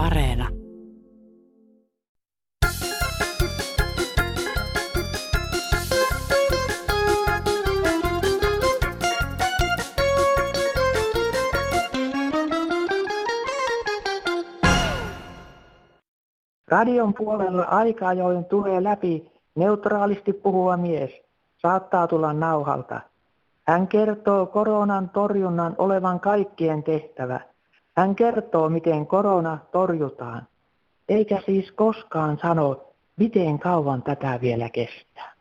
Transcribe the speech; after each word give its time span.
Areena. 0.00 0.48
Radion 16.68 17.14
puolella 17.14 17.62
aika 17.62 18.08
ajoin 18.08 18.44
tulee 18.44 18.82
läpi 18.84 19.32
neutraalisti 19.54 20.32
puhuva 20.32 20.76
mies. 20.76 21.10
Saattaa 21.56 22.06
tulla 22.06 22.32
nauhalta. 22.32 23.00
Hän 23.66 23.88
kertoo 23.88 24.46
koronan 24.46 25.10
torjunnan 25.10 25.74
olevan 25.78 26.20
kaikkien 26.20 26.82
tehtävä. 26.82 27.40
Hän 27.96 28.14
kertoo, 28.14 28.68
miten 28.68 29.06
korona 29.06 29.58
torjutaan. 29.72 30.46
Eikä 31.08 31.42
siis 31.46 31.72
koskaan 31.72 32.38
sano, 32.42 32.94
miten 33.16 33.58
kauan 33.58 34.02
tätä 34.02 34.38
vielä 34.40 34.68
kestää. 34.68 35.34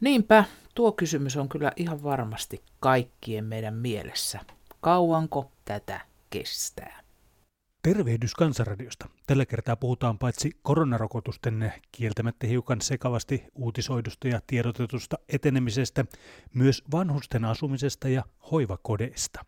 Niinpä, 0.00 0.44
tuo 0.74 0.92
kysymys 0.92 1.36
on 1.36 1.48
kyllä 1.48 1.72
ihan 1.76 2.02
varmasti 2.02 2.62
kaikkien 2.80 3.44
meidän 3.44 3.74
mielessä. 3.74 4.40
Kauanko 4.80 5.50
tätä 5.64 6.00
kestää? 6.30 7.04
Tervehdys 7.82 8.34
Kansanradiosta. 8.34 9.08
Tällä 9.26 9.46
kertaa 9.46 9.76
puhutaan 9.76 10.18
paitsi 10.18 10.50
koronarokotusten 10.62 11.72
kieltämättä 11.92 12.46
hiukan 12.46 12.80
sekavasti 12.80 13.44
uutisoidusta 13.54 14.28
ja 14.28 14.40
tiedotetusta 14.46 15.18
etenemisestä, 15.28 16.04
myös 16.54 16.82
vanhusten 16.92 17.44
asumisesta 17.44 18.08
ja 18.08 18.22
hoivakodeista. 18.50 19.44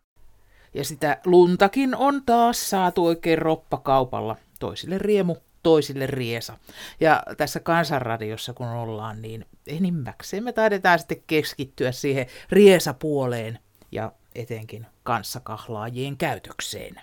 Ja 0.73 0.83
sitä 0.83 1.17
luntakin 1.25 1.95
on 1.95 2.23
taas 2.25 2.69
saatu 2.69 3.05
oikein 3.05 3.37
roppakaupalla. 3.37 4.35
Toisille 4.59 4.97
riemu, 4.97 5.35
toisille 5.63 6.07
riesa. 6.07 6.57
Ja 6.99 7.23
tässä 7.37 7.59
kansanradiossa 7.59 8.53
kun 8.53 8.67
ollaan, 8.67 9.21
niin 9.21 9.45
enimmäkseen 9.67 10.43
me 10.43 10.53
taidetaan 10.53 10.99
sitten 10.99 11.23
keskittyä 11.27 11.91
siihen 11.91 12.25
riesapuoleen 12.49 13.59
ja 13.91 14.11
etenkin 14.35 14.85
kanssakahlaajien 15.03 16.17
käytökseen. 16.17 16.95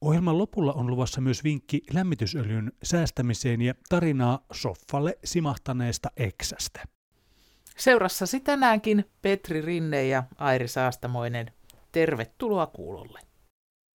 Ohjelman 0.00 0.38
lopulla 0.38 0.72
on 0.72 0.86
luvassa 0.86 1.20
myös 1.20 1.44
vinkki 1.44 1.82
lämmitysöljyn 1.92 2.72
säästämiseen 2.82 3.60
ja 3.60 3.74
tarinaa 3.88 4.38
soffalle 4.52 5.18
simahtaneesta 5.24 6.10
eksästä. 6.16 6.80
Seurassasi 7.76 8.40
tänäänkin 8.40 9.04
Petri 9.22 9.60
Rinne 9.60 10.06
ja 10.06 10.22
Airi 10.36 10.68
Saastamoinen. 10.68 11.52
Tervetuloa 11.92 12.66
kuulolle. 12.66 13.20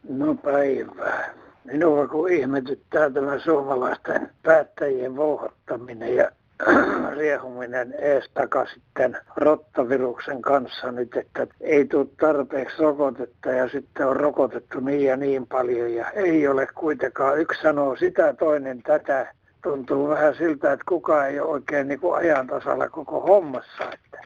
No 0.08 0.34
päivää. 0.34 1.34
Minua 1.64 2.08
kun 2.08 2.32
ihmetyttää 2.32 3.10
tämä 3.10 3.38
suomalaisten 3.38 4.30
päättäjien 4.42 5.16
vouhottaminen 5.16 6.16
ja 6.16 6.30
riehuminen 7.18 7.94
ees 7.98 8.30
sitten 8.74 9.16
rottaviruksen 9.36 10.42
kanssa 10.42 10.92
nyt, 10.92 11.16
että 11.16 11.46
ei 11.60 11.84
tule 11.84 12.06
tarpeeksi 12.20 12.82
rokotetta 12.82 13.50
ja 13.50 13.68
sitten 13.68 14.06
on 14.06 14.16
rokotettu 14.16 14.80
niin 14.80 15.04
ja 15.04 15.16
niin 15.16 15.46
paljon 15.46 15.94
ja 15.94 16.10
ei 16.10 16.48
ole 16.48 16.66
kuitenkaan. 16.74 17.40
Yksi 17.40 17.62
sanoo 17.62 17.96
sitä, 17.96 18.34
toinen 18.34 18.82
tätä. 18.82 19.34
Tuntuu 19.62 20.08
vähän 20.08 20.34
siltä, 20.34 20.72
että 20.72 20.84
kukaan 20.88 21.28
ei 21.28 21.40
ole 21.40 21.50
oikein 21.50 21.88
niin 21.88 22.00
kuin 22.00 22.14
ajan 22.14 22.46
tasalla 22.46 22.88
koko 22.88 23.20
hommassa. 23.20 23.84
Että 23.92 24.20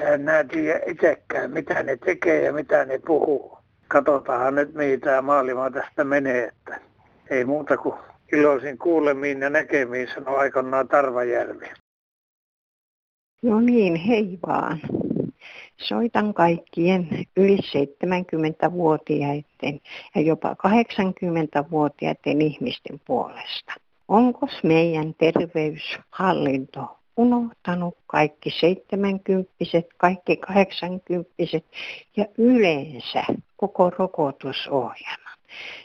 en 0.00 0.24
näe 0.24 0.44
tiedä 0.44 0.80
itsekään, 0.86 1.50
mitä 1.50 1.82
ne 1.82 1.96
tekee 1.96 2.44
ja 2.44 2.52
mitä 2.52 2.84
ne 2.84 2.98
puhuu. 3.06 3.58
Katsotaan 3.88 4.54
nyt, 4.54 4.74
mihin 4.74 5.00
tämä 5.00 5.22
maailma 5.22 5.70
tästä 5.70 6.04
menee. 6.04 6.44
Että 6.44 6.80
ei 7.30 7.44
muuta 7.44 7.76
kuin 7.76 7.94
iloisin 8.32 8.78
kuulemiin 8.78 9.40
ja 9.40 9.50
näkemiin, 9.50 10.08
sanoi 10.14 10.38
aikanaan 10.38 10.88
Tarvajärvi. 10.88 11.66
No 13.42 13.60
niin, 13.60 13.96
hei 13.96 14.38
vaan. 14.46 14.80
Soitan 15.76 16.34
kaikkien 16.34 17.08
yli 17.36 17.56
70-vuotiaiden 17.56 19.80
ja 20.14 20.20
jopa 20.20 20.56
80-vuotiaiden 20.68 22.42
ihmisten 22.42 23.00
puolesta. 23.06 23.72
Onko 24.08 24.46
meidän 24.62 25.14
terveyshallinto 25.14 26.95
unohtanut 27.16 27.96
kaikki 28.06 28.50
70 28.50 29.52
kaikki 29.96 30.36
80 30.36 31.30
ja 32.16 32.26
yleensä 32.38 33.24
koko 33.56 33.90
rokotusohjelma? 33.90 35.30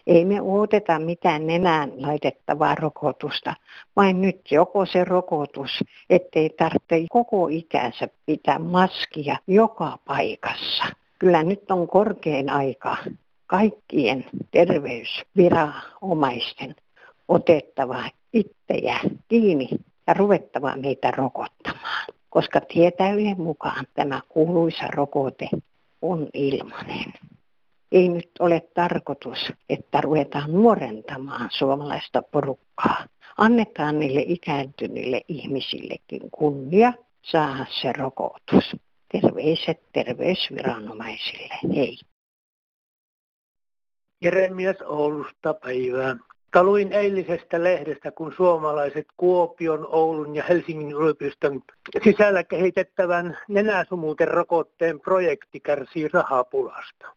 Ei 0.07 0.25
me 0.25 0.41
odoteta 0.41 0.99
mitään 0.99 1.47
nenään 1.47 1.91
laitettavaa 1.95 2.75
rokotusta, 2.75 3.53
vain 3.95 4.21
nyt 4.21 4.51
joko 4.51 4.85
se 4.85 5.03
rokotus, 5.03 5.83
ettei 6.09 6.49
tarvitse 6.49 7.05
koko 7.09 7.47
ikänsä 7.47 8.07
pitää 8.25 8.59
maskia 8.59 9.37
joka 9.47 9.97
paikassa. 10.05 10.83
Kyllä 11.19 11.43
nyt 11.43 11.71
on 11.71 11.87
korkein 11.87 12.49
aika 12.49 12.97
kaikkien 13.47 14.25
terveysviranomaisten 14.51 16.75
otettava 17.27 18.03
itseä 18.33 18.99
kiinni 19.27 19.69
ja 20.07 20.13
ruvettava 20.13 20.75
meitä 20.75 21.11
rokottamaan. 21.11 22.05
Koska 22.29 22.61
tietäjien 22.61 23.41
mukaan 23.41 23.85
tämä 23.93 24.21
kuuluisa 24.29 24.87
rokote 24.87 25.49
on 26.01 26.27
ilmainen 26.33 27.13
ei 27.91 28.09
nyt 28.09 28.31
ole 28.39 28.61
tarkoitus, 28.73 29.53
että 29.69 30.01
ruvetaan 30.01 30.53
nuorentamaan 30.53 31.49
suomalaista 31.51 32.21
porukkaa. 32.21 33.05
Annetaan 33.37 33.99
niille 33.99 34.23
ikääntyneille 34.27 35.21
ihmisillekin 35.27 36.31
kunnia 36.31 36.93
saada 37.21 37.65
se 37.81 37.93
rokotus. 37.93 38.75
Terveiset 39.11 39.81
terveysviranomaisille. 39.93 41.53
Hei. 41.75 41.97
Jeremias 44.21 44.81
Oulusta 44.85 45.53
päivää. 45.53 46.15
Taluin 46.51 46.93
eilisestä 46.93 47.63
lehdestä, 47.63 48.11
kun 48.11 48.33
suomalaiset 48.37 49.05
Kuopion, 49.17 49.87
Oulun 49.89 50.35
ja 50.35 50.43
Helsingin 50.43 50.91
yliopiston 50.91 51.61
sisällä 52.03 52.43
kehitettävän 52.43 53.37
nenäsumuuten 53.47 54.27
rokotteen 54.27 54.99
projekti 54.99 55.59
kärsii 55.59 56.07
rahapulasta. 56.07 57.07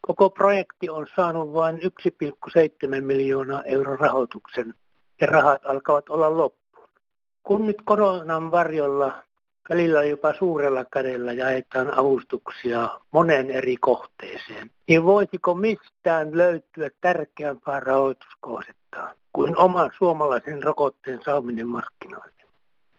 Koko 0.00 0.30
projekti 0.30 0.90
on 0.90 1.06
saanut 1.16 1.52
vain 1.52 1.80
1,7 1.82 3.00
miljoonaa 3.00 3.62
euron 3.62 3.98
rahoituksen 3.98 4.74
ja 5.20 5.26
rahat 5.26 5.66
alkavat 5.66 6.08
olla 6.08 6.36
loppuun. 6.36 6.88
Kun 7.42 7.66
nyt 7.66 7.82
koronan 7.84 8.50
varjolla 8.50 9.22
välillä 9.68 10.04
jopa 10.04 10.34
suurella 10.34 10.84
kädellä 10.84 11.32
jaetaan 11.32 11.98
avustuksia 11.98 12.88
monen 13.10 13.50
eri 13.50 13.76
kohteeseen, 13.76 14.70
niin 14.88 15.04
voisiko 15.04 15.54
mistään 15.54 16.38
löytyä 16.38 16.90
tärkeämpää 17.00 17.80
rahoituskohdetta 17.80 19.14
kuin 19.32 19.58
oman 19.58 19.90
suomalaisen 19.98 20.62
rokotteen 20.62 21.20
saaminen 21.24 21.68
markkinoille? 21.68 22.32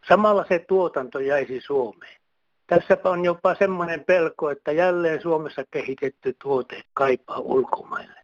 Samalla 0.07 0.45
se 0.49 0.59
tuotanto 0.59 1.19
jäisi 1.19 1.61
Suomeen. 1.61 2.21
Tässä 2.67 2.97
on 3.03 3.25
jopa 3.25 3.55
semmoinen 3.55 4.03
pelko, 4.03 4.49
että 4.49 4.71
jälleen 4.71 5.21
Suomessa 5.21 5.63
kehitetty 5.71 6.35
tuote 6.43 6.81
kaipaa 6.93 7.39
ulkomaille. 7.39 8.19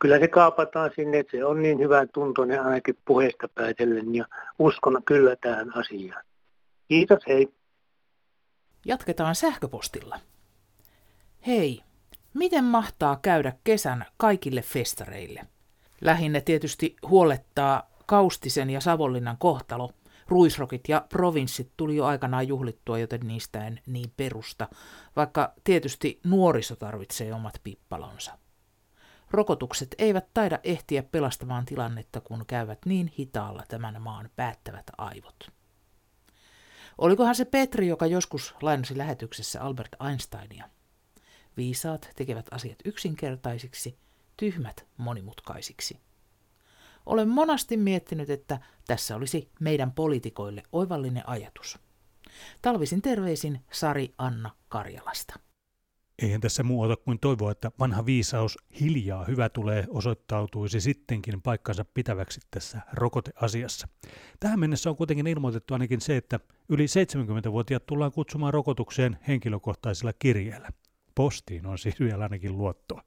Kyllä 0.00 0.18
se 0.18 0.28
kaapataan 0.28 0.90
sinne, 0.96 1.18
että 1.18 1.36
se 1.36 1.44
on 1.44 1.62
niin 1.62 1.78
hyvän 1.78 2.08
tuntoinen 2.08 2.62
ainakin 2.62 2.98
puheesta 3.04 3.48
päätellen 3.54 4.14
ja 4.14 4.24
uskon 4.58 5.02
kyllä 5.04 5.36
tähän 5.36 5.76
asiaan. 5.76 6.22
Kiitos, 6.88 7.18
hei. 7.28 7.48
Jatketaan 8.84 9.34
sähköpostilla. 9.34 10.20
Hei, 11.46 11.80
miten 12.34 12.64
mahtaa 12.64 13.16
käydä 13.22 13.52
kesän 13.64 14.06
kaikille 14.16 14.62
festareille? 14.62 15.46
Lähinnä 16.00 16.40
tietysti 16.40 16.96
huolettaa 17.08 17.90
Kaustisen 18.06 18.70
ja 18.70 18.80
Savonlinnan 18.80 19.38
kohtalo– 19.38 19.90
ruisrokit 20.28 20.88
ja 20.88 21.06
provinssit 21.08 21.70
tuli 21.76 21.96
jo 21.96 22.04
aikanaan 22.04 22.48
juhlittua, 22.48 22.98
joten 22.98 23.20
niistä 23.20 23.66
en 23.66 23.80
niin 23.86 24.12
perusta, 24.16 24.68
vaikka 25.16 25.52
tietysti 25.64 26.20
nuoriso 26.24 26.76
tarvitsee 26.76 27.34
omat 27.34 27.60
pippalonsa. 27.64 28.38
Rokotukset 29.30 29.94
eivät 29.98 30.26
taida 30.34 30.58
ehtiä 30.64 31.02
pelastamaan 31.02 31.64
tilannetta, 31.64 32.20
kun 32.20 32.44
käyvät 32.46 32.78
niin 32.86 33.12
hitaalla 33.18 33.64
tämän 33.68 34.02
maan 34.02 34.30
päättävät 34.36 34.86
aivot. 34.98 35.50
Olikohan 36.98 37.34
se 37.34 37.44
Petri, 37.44 37.88
joka 37.88 38.06
joskus 38.06 38.54
lainasi 38.62 38.98
lähetyksessä 38.98 39.62
Albert 39.62 39.96
Einsteinia? 40.08 40.68
Viisaat 41.56 42.10
tekevät 42.16 42.46
asiat 42.50 42.78
yksinkertaisiksi, 42.84 43.98
tyhmät 44.36 44.86
monimutkaisiksi. 44.96 46.00
Olen 47.06 47.28
monasti 47.28 47.76
miettinyt, 47.76 48.30
että 48.30 48.58
tässä 48.86 49.16
olisi 49.16 49.50
meidän 49.60 49.92
poliitikoille 49.92 50.62
oivallinen 50.72 51.28
ajatus. 51.28 51.78
Talvisin 52.62 53.02
terveisin 53.02 53.64
Sari 53.72 54.14
Anna 54.18 54.50
Karjalasta. 54.68 55.38
Eihän 56.22 56.40
tässä 56.40 56.62
muu 56.62 56.82
ota 56.82 56.96
kuin 56.96 57.18
toivoa, 57.20 57.50
että 57.50 57.70
vanha 57.78 58.06
viisaus 58.06 58.58
hiljaa 58.80 59.24
hyvä 59.24 59.48
tulee 59.48 59.84
osoittautuisi 59.88 60.80
sittenkin 60.80 61.42
paikkansa 61.42 61.84
pitäväksi 61.94 62.40
tässä 62.50 62.80
rokoteasiassa. 62.92 63.88
Tähän 64.40 64.60
mennessä 64.60 64.90
on 64.90 64.96
kuitenkin 64.96 65.26
ilmoitettu 65.26 65.74
ainakin 65.74 66.00
se, 66.00 66.16
että 66.16 66.40
yli 66.68 66.86
70-vuotiaat 66.86 67.86
tullaan 67.86 68.12
kutsumaan 68.12 68.54
rokotukseen 68.54 69.18
henkilökohtaisella 69.28 70.12
kirjeellä. 70.18 70.68
Postiin 71.14 71.66
on 71.66 71.78
siis 71.78 72.00
vielä 72.00 72.22
ainakin 72.22 72.58
luottoa. 72.58 73.02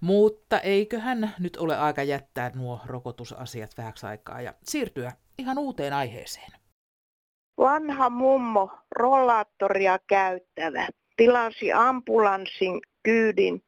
Mutta 0.00 0.60
eiköhän 0.60 1.34
nyt 1.38 1.56
ole 1.56 1.78
aika 1.78 2.02
jättää 2.02 2.50
nuo 2.54 2.80
rokotusasiat 2.86 3.78
vähäksi 3.78 4.06
aikaa 4.06 4.40
ja 4.40 4.54
siirtyä 4.64 5.12
ihan 5.38 5.58
uuteen 5.58 5.92
aiheeseen. 5.92 6.52
Vanha 7.58 8.10
mummo, 8.10 8.70
rollaattoria 8.90 9.98
käyttävä, 10.06 10.88
tilasi 11.18 11.72
ambulanssin 11.72 12.80
kyydin 13.02 13.62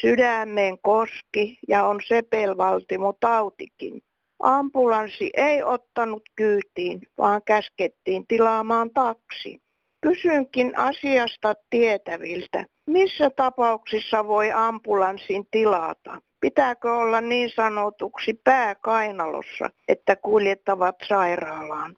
sydämeen 0.00 0.78
koski 0.82 1.58
ja 1.68 1.84
on 1.84 2.00
sepelvaltimo 2.08 3.12
tautikin. 3.20 4.02
Ambulanssi 4.42 5.30
ei 5.34 5.62
ottanut 5.62 6.22
kyytiin, 6.36 7.02
vaan 7.18 7.42
käskettiin 7.44 8.26
tilaamaan 8.26 8.90
taksi. 8.90 9.60
Kysynkin 10.00 10.78
asiasta 10.78 11.54
tietäviltä, 11.70 12.64
missä 12.86 13.30
tapauksissa 13.30 14.26
voi 14.26 14.52
ambulanssin 14.52 15.46
tilata? 15.50 16.22
Pitääkö 16.40 16.92
olla 16.92 17.20
niin 17.20 17.50
sanotuksi 17.50 18.40
pääkainalossa, 18.44 19.70
että 19.88 20.16
kuljettavat 20.16 20.96
sairaalaan? 21.08 21.96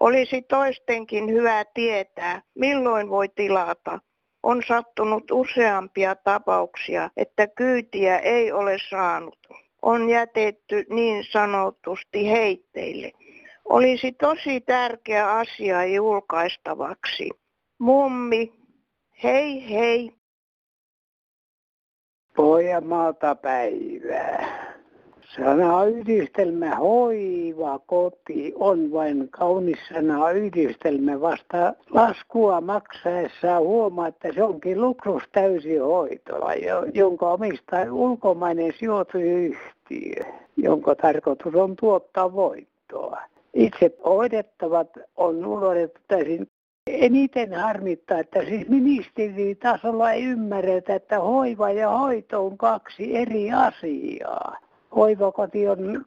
Olisi 0.00 0.42
toistenkin 0.42 1.30
hyvä 1.30 1.64
tietää, 1.74 2.42
milloin 2.54 3.10
voi 3.10 3.28
tilata. 3.28 3.98
On 4.46 4.62
sattunut 4.68 5.30
useampia 5.30 6.14
tapauksia, 6.14 7.10
että 7.16 7.46
kyytiä 7.46 8.18
ei 8.18 8.52
ole 8.52 8.76
saanut. 8.90 9.38
On 9.82 10.08
jätetty 10.10 10.86
niin 10.90 11.24
sanotusti 11.24 12.30
heitteille. 12.30 13.12
Olisi 13.64 14.12
tosi 14.12 14.60
tärkeä 14.60 15.32
asia 15.32 15.84
julkaistavaksi. 15.84 17.30
Mummi, 17.78 18.52
hei 19.22 19.70
hei. 19.70 20.12
Pohjanmaalta 22.36 23.34
päivää. 23.34 24.75
Sana 25.36 25.84
yhdistelmä 25.84 26.76
hoiva 26.76 27.78
koti 27.86 28.52
on 28.54 28.92
vain 28.92 29.28
kaunis 29.30 29.78
sana 29.94 30.30
yhdistelmä 30.30 31.20
vasta 31.20 31.74
laskua 31.90 32.60
maksaessa 32.60 33.58
huomaa, 33.58 34.06
että 34.06 34.32
se 34.34 34.42
onkin 34.42 34.80
luksus 34.80 35.22
täysi 35.32 35.76
hoitoa, 35.76 36.52
jonka 36.94 37.30
omistaa 37.30 37.92
ulkomainen 37.92 38.72
sijoitusyhtiö, 38.78 40.24
jonka 40.56 40.94
tarkoitus 40.94 41.54
on 41.54 41.76
tuottaa 41.76 42.32
voittoa. 42.32 43.18
Itse 43.54 43.90
hoidettavat 44.04 44.88
on 45.16 45.46
unohdettu 45.46 46.00
täysin 46.08 46.48
eniten 46.86 47.54
harmittaa, 47.54 48.18
että 48.18 48.44
siis 48.44 48.68
ministeritasolla 48.68 50.12
ei 50.12 50.24
ymmärretä, 50.24 50.94
että 50.94 51.20
hoiva 51.20 51.70
ja 51.70 51.90
hoito 51.90 52.46
on 52.46 52.58
kaksi 52.58 53.16
eri 53.16 53.52
asiaa. 53.52 54.65
Hoivakoti 54.96 55.68
on, 55.68 56.04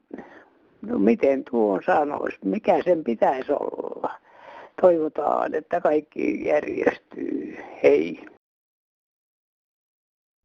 no 0.81 0.99
miten 0.99 1.43
tuon 1.51 1.81
sanoisi, 1.85 2.37
mikä 2.45 2.81
sen 2.83 3.03
pitäisi 3.03 3.51
olla. 3.51 4.19
Toivotaan, 4.81 5.55
että 5.55 5.81
kaikki 5.81 6.45
järjestyy. 6.45 7.57
Hei. 7.83 8.25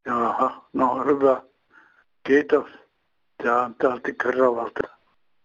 Jaha, 0.06 0.68
no 0.72 1.04
hyvä. 1.04 1.42
Kiitos. 2.26 2.66
Tämä 3.42 3.62
on 3.62 3.74
täältä 3.74 4.12
Keravalta. 4.22 4.88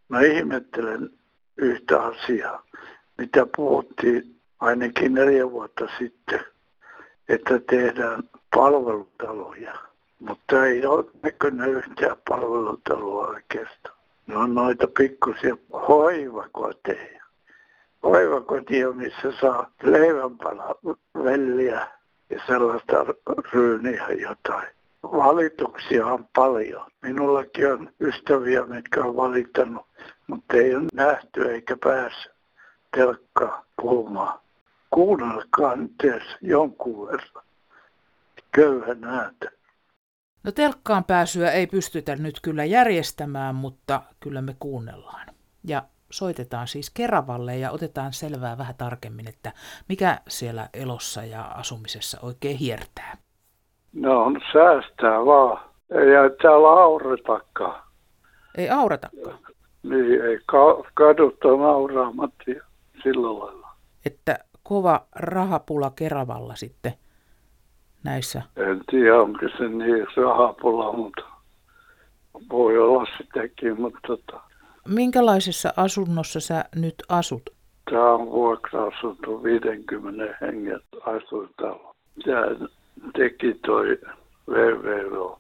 Mä 0.10 0.22
ihmettelen 0.22 1.10
yhtä 1.58 2.02
asiaa, 2.02 2.64
mitä 3.18 3.48
puhuttiin 3.56 4.42
ainakin 4.60 5.14
neljä 5.14 5.52
vuotta 5.52 5.88
sitten, 5.98 6.40
että 7.30 7.60
tehdään 7.60 8.24
palvelutaloja. 8.56 9.89
Mutta 10.20 10.66
ei 10.66 10.86
ole 10.86 11.06
näköinen 11.24 11.70
yhtään 11.70 12.18
palvelutaloa 12.30 13.28
oikeastaan. 13.28 13.96
Ne 14.28 14.38
on 14.38 14.56
noita 14.56 14.88
pikkusia 14.98 15.58
hoivakoteja. 15.88 17.24
Hoivakotia, 18.04 18.92
missä 18.92 19.32
saa 19.42 19.72
leivänpala 19.84 20.76
velliä 21.24 21.88
ja 22.30 22.42
sellaista 22.48 23.06
ryyniä 23.54 24.08
jotain. 24.10 24.68
Valituksia 25.04 26.06
on 26.06 26.28
paljon. 26.36 26.92
Minullakin 27.02 27.72
on 27.74 27.90
ystäviä, 28.02 28.66
mitkä 28.66 29.04
on 29.04 29.16
valittanut, 29.16 29.86
mutta 30.28 30.58
ei 30.58 30.76
ole 30.76 30.88
nähty 30.94 31.52
eikä 31.52 31.78
pääse 31.84 32.30
telkkaa 32.96 33.66
puhumaan 33.82 34.40
kuunnelkaa 34.90 35.76
nyt 35.76 35.92
edes 36.04 36.24
jonkun 36.42 37.08
verran 37.08 37.46
köyhän 38.52 39.04
ääntä. 39.04 39.52
No 40.44 40.52
telkkaan 40.52 41.04
pääsyä 41.04 41.52
ei 41.52 41.68
pystytä 41.68 42.16
nyt 42.16 42.40
kyllä 42.42 42.66
järjestämään, 42.66 43.56
mutta 43.56 44.02
kyllä 44.20 44.42
me 44.42 44.56
kuunnellaan. 44.60 45.28
Ja 45.64 45.84
soitetaan 46.12 46.68
siis 46.68 46.90
Keravalle 46.90 47.58
ja 47.58 47.72
otetaan 47.72 48.14
selvää 48.14 48.58
vähän 48.58 48.76
tarkemmin, 48.78 49.30
että 49.30 49.52
mikä 49.90 50.20
siellä 50.28 50.70
elossa 50.74 51.24
ja 51.24 51.42
asumisessa 51.42 52.20
oikein 52.22 52.58
hiertää. 52.58 53.18
No 53.94 54.26
säästää 54.54 55.26
vaan. 55.26 55.70
Ei 55.92 56.38
täällä 56.42 56.70
auretakaan. 56.70 57.84
Ei 58.58 58.70
auretakaan? 58.70 59.40
Niin, 59.84 60.26
ei 60.26 60.40
kadut 60.94 61.46
on 61.46 62.32
sillä 63.04 63.40
lailla. 63.40 63.68
Että 64.06 64.40
kova 64.64 65.06
rahapula 65.16 65.92
Keravalla 65.96 66.56
sitten 66.56 66.94
näissä? 68.04 68.42
En 68.56 68.82
tiedä, 68.92 69.22
onko 69.22 69.40
se 69.58 69.68
niin 69.68 70.08
rahapula, 70.18 70.94
mutta 70.94 71.22
voi 72.50 72.78
olla 72.78 73.06
sitäkin, 73.18 73.82
mutta 73.82 74.00
tota. 74.08 74.42
Minkälaisessa 74.88 75.74
asunnossa 75.78 76.40
sä 76.40 76.66
nyt 76.76 76.96
asut? 77.10 77.50
Tämä 77.90 78.14
on 78.14 78.32
vuokra-asunto 78.32 79.44
50 79.44 80.38
hengen 80.42 80.80
asuintalo. 81.06 81.96
Tämä 82.26 82.68
teki 83.18 83.60
toi 83.66 83.98
VVO 84.50 85.40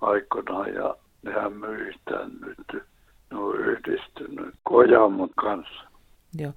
aikoinaan 0.00 0.74
ja 0.74 0.96
nehän 1.22 1.52
myi 1.52 1.92
tämän 2.04 2.30
nyt. 2.46 2.82
Ne 3.30 3.38
on 3.38 3.56
yhdistynyt 3.58 4.54
Kojamon 4.62 5.30
kanssa. 5.36 5.89
Joo. 6.38 6.52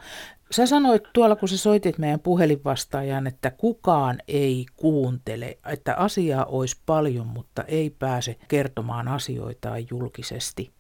Sä 0.52 0.66
sanoit 0.66 1.04
tuolla, 1.14 1.36
kun 1.36 1.50
sä 1.50 1.58
soitit 1.58 1.98
meidän 1.98 2.20
puhelinvastaajan, 2.20 3.28
että 3.28 3.52
kukaan 3.52 4.18
ei 4.28 4.66
kuuntele, 4.76 5.58
että 5.72 5.96
asiaa 5.96 6.46
olisi 6.46 6.82
paljon, 6.86 7.28
mutta 7.28 7.64
ei 7.64 7.90
pääse 7.90 8.36
kertomaan 8.48 9.08
asioitaan 9.08 9.80
julkisesti. 9.92 10.72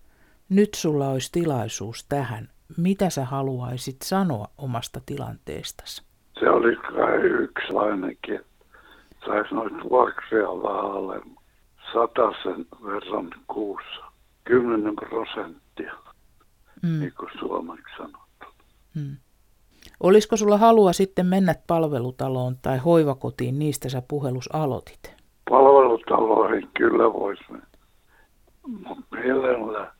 Nyt 0.49 0.69
sulla 0.73 1.09
olisi 1.09 1.31
tilaisuus 1.31 2.05
tähän. 2.09 2.49
Mitä 2.77 3.09
sä 3.09 3.25
haluaisit 3.25 4.01
sanoa 4.03 4.47
omasta 4.57 4.99
tilanteestasi? 5.05 6.03
Se 6.39 6.49
oli 6.49 6.75
kai 6.75 7.21
yksi 7.21 7.73
ainakin. 7.75 8.39
Saisi 9.25 9.55
noita 9.55 9.89
vuokria 9.89 10.47
vähän 10.47 10.93
sen 12.43 12.65
verran 12.83 13.29
kuussa. 13.47 14.13
10 14.43 14.95
prosenttia, 14.95 15.93
mm. 16.83 16.99
niin 16.99 17.13
kuin 17.19 17.31
suomeksi 17.39 17.93
sanottu. 17.97 18.22
Mm. 18.95 19.17
Olisiko 19.99 20.37
sulla 20.37 20.57
halua 20.57 20.93
sitten 20.93 21.25
mennä 21.25 21.55
palvelutaloon 21.67 22.57
tai 22.61 22.77
hoivakotiin, 22.77 23.59
niistä 23.59 23.89
sä 23.89 24.03
puhelus 24.07 24.49
aloitit? 24.53 25.15
Palvelutaloihin 25.49 26.69
kyllä 26.77 27.13
voisi 27.13 27.43
mennä. 27.49 27.67
Mutta 28.67 29.15
mielellä 29.15 29.91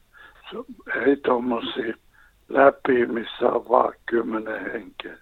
ei 1.05 1.17
tuommoisia 1.17 1.93
läpi, 2.49 3.05
missä 3.05 3.45
on 3.45 3.69
vaan 3.69 3.93
kymmenen 4.05 4.71
henkeä. 4.71 5.17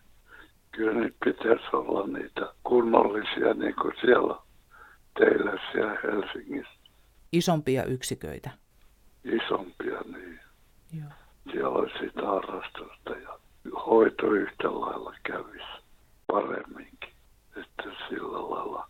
Kyllä 0.71 0.99
niitä 0.99 1.17
pitäisi 1.25 1.65
olla 1.73 2.07
niitä 2.07 2.53
kunnollisia, 2.63 3.53
niin 3.53 3.75
kuin 3.81 3.93
siellä 4.01 4.35
teillä 5.19 5.51
siellä 5.71 5.97
Helsingissä. 6.03 6.73
Isompia 7.31 7.83
yksiköitä? 7.83 8.49
Isompia, 9.23 10.01
niin. 10.05 10.39
Joo. 10.99 11.09
Siellä 11.51 11.69
olisi 11.69 11.97
sitä 11.99 12.21
harrastusta 12.25 13.09
ja 13.09 13.39
hoito 13.85 14.27
yhtä 14.33 14.67
lailla 14.67 15.15
kävisi 15.23 15.83
paremminkin. 16.27 17.13
Että 17.57 17.83
sillä 18.09 18.49
lailla, 18.49 18.87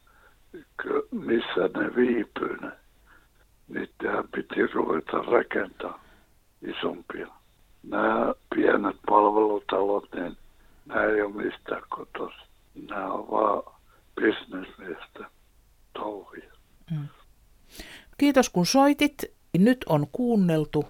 missä 1.11 1.79
ne 1.79 1.95
viipyy, 1.95 2.57
ne, 2.61 2.71
niitähän 3.67 4.27
piti 4.35 4.67
ruveta 4.73 5.17
rakentaa 5.17 6.03
isompia. 6.61 7.27
Nämä 7.83 8.33
pienet 8.55 8.97
palvelutalot, 9.07 10.13
niin 10.13 10.37
nämä 10.85 11.03
ei 11.03 11.21
ole 11.21 11.33
mistään 11.33 11.83
kotoisin. 11.89 12.47
Nämä 12.89 13.13
on 13.13 13.31
vaan 13.31 13.63
bisnesmiestä 14.15 15.31
Kiitos 18.21 18.49
kun 18.49 18.65
soitit. 18.65 19.13
Nyt 19.57 19.85
on 19.89 20.07
kuunneltu 20.11 20.85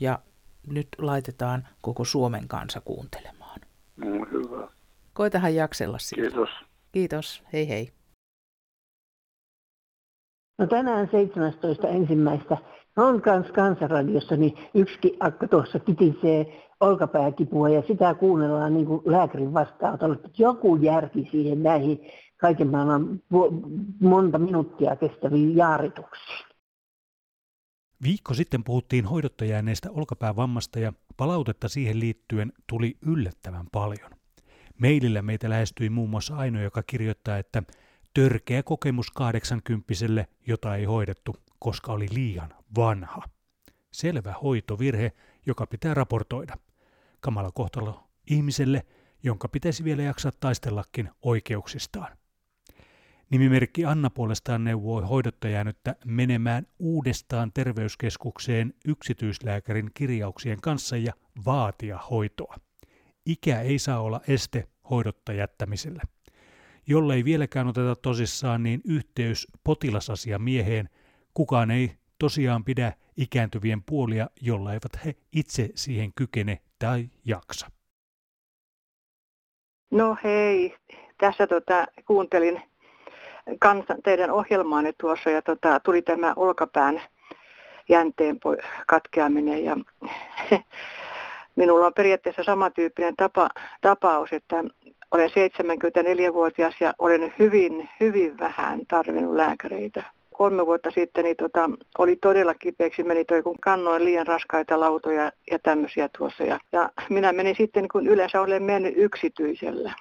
ja 0.00 0.18
nyt 0.66 0.88
laitetaan 0.98 1.68
koko 1.80 2.04
Suomen 2.04 2.48
kansa 2.48 2.80
kuuntelemaan. 2.80 3.60
No 3.96 4.26
hyvä. 4.30 4.68
Koitahan 5.12 5.54
jaksella 5.54 5.98
sitä. 5.98 6.22
Kiitos. 6.22 6.48
Kiitos. 6.92 7.42
Hei 7.52 7.68
hei. 7.68 7.92
No 10.58 10.66
tänään 10.66 11.08
17. 11.10 11.88
ensimmäistä 11.88 12.56
on 12.96 13.22
kans 13.22 13.46
kansanradiossa, 13.50 14.36
niin 14.36 14.58
yksi 14.74 15.16
akka 15.20 15.48
tuossa 15.48 15.78
kitisee 15.78 16.68
olkapääkipua 16.80 17.68
ja 17.68 17.82
sitä 17.86 18.14
kuunnellaan 18.14 18.74
niin 18.74 18.86
kuin 18.86 19.02
lääkärin 19.04 19.54
vastaanotolla. 19.54 20.16
Joku 20.38 20.76
järki 20.76 21.28
siihen 21.30 21.62
näihin 21.62 22.00
kaiken 22.36 22.68
maailman 22.68 23.20
monta 24.00 24.38
minuuttia 24.38 24.96
kestäviin 24.96 25.56
jaarituksiin. 25.56 26.51
Viikko 28.02 28.34
sitten 28.34 28.64
puhuttiin 28.64 29.04
hoidotta 29.04 29.44
jääneestä 29.44 29.90
olkapäävammasta 29.90 30.78
ja 30.78 30.92
palautetta 31.16 31.68
siihen 31.68 32.00
liittyen 32.00 32.52
tuli 32.66 32.96
yllättävän 33.02 33.66
paljon. 33.72 34.10
Meilillä 34.78 35.22
meitä 35.22 35.50
lähestyi 35.50 35.90
muun 35.90 36.10
muassa 36.10 36.36
Aino, 36.36 36.62
joka 36.62 36.82
kirjoittaa, 36.82 37.38
että 37.38 37.62
törkeä 38.14 38.62
kokemus 38.62 39.10
80 39.10 39.86
jota 40.46 40.76
ei 40.76 40.84
hoidettu, 40.84 41.36
koska 41.58 41.92
oli 41.92 42.06
liian 42.10 42.54
vanha. 42.76 43.22
Selvä 43.92 44.34
hoitovirhe, 44.42 45.12
joka 45.46 45.66
pitää 45.66 45.94
raportoida. 45.94 46.56
Kamala 47.20 47.50
kohtalo 47.54 48.08
ihmiselle, 48.30 48.86
jonka 49.22 49.48
pitäisi 49.48 49.84
vielä 49.84 50.02
jaksaa 50.02 50.32
taistellakin 50.40 51.10
oikeuksistaan. 51.22 52.16
Nimimerkki 53.32 53.84
Anna 53.84 54.10
puolestaan 54.10 54.64
neuvoi 54.64 55.02
hoidotta 55.02 55.48
jäänyttä 55.48 55.96
menemään 56.04 56.66
uudestaan 56.78 57.52
terveyskeskukseen 57.52 58.74
yksityislääkärin 58.88 59.90
kirjauksien 59.94 60.60
kanssa 60.60 60.96
ja 60.96 61.12
vaatia 61.46 61.98
hoitoa. 62.10 62.56
Ikä 63.26 63.60
ei 63.60 63.78
saa 63.78 64.00
olla 64.00 64.20
este 64.28 64.68
hoidotta 64.90 65.32
jättämiselle. 65.32 66.02
Jollei 66.86 67.24
vieläkään 67.24 67.68
oteta 67.68 67.96
tosissaan, 67.96 68.62
niin 68.62 68.80
yhteys 68.84 69.48
potilasasiamieheen 69.64 70.88
kukaan 71.34 71.70
ei 71.70 71.92
tosiaan 72.18 72.64
pidä 72.64 72.92
ikääntyvien 73.16 73.82
puolia, 73.82 74.30
jolla 74.40 74.72
eivät 74.72 75.04
he 75.04 75.14
itse 75.32 75.70
siihen 75.74 76.12
kykene 76.16 76.58
tai 76.78 77.10
jaksa. 77.24 77.66
No 79.90 80.16
hei, 80.24 80.74
tässä 81.18 81.46
tota, 81.46 81.86
kuuntelin 82.06 82.71
kansan, 83.58 84.02
teidän 84.04 84.30
ohjelmaanne 84.30 84.92
tuossa 85.00 85.30
ja 85.30 85.42
tota, 85.42 85.80
tuli 85.80 86.02
tämä 86.02 86.32
olkapään 86.36 87.02
jänteen 87.88 88.40
katkeaminen 88.86 89.64
ja 89.64 89.76
minulla 91.56 91.86
on 91.86 91.94
periaatteessa 91.94 92.42
samantyyppinen 92.42 93.16
tapa, 93.16 93.48
tapaus, 93.80 94.32
että 94.32 94.64
olen 95.10 95.30
74-vuotias 95.30 96.74
ja 96.80 96.94
olen 96.98 97.34
hyvin, 97.38 97.88
hyvin 98.00 98.38
vähän 98.38 98.80
tarvinnut 98.88 99.34
lääkäreitä. 99.34 100.02
Kolme 100.32 100.66
vuotta 100.66 100.90
sitten 100.90 101.24
niin 101.24 101.36
tota, 101.36 101.70
oli 101.98 102.16
todella 102.16 102.54
kipeäksi, 102.54 103.02
meni 103.02 103.24
toi 103.24 103.42
kun 103.42 103.56
kannoin 103.60 104.04
liian 104.04 104.26
raskaita 104.26 104.80
lautoja 104.80 105.32
ja 105.50 105.58
tämmöisiä 105.58 106.08
tuossa. 106.18 106.44
Ja, 106.44 106.58
ja 106.72 106.90
minä 107.10 107.32
menin 107.32 107.56
sitten, 107.56 107.88
kun 107.88 108.06
yleensä 108.06 108.40
olen 108.40 108.62
mennyt 108.62 108.94
yksityisellä 108.96 109.92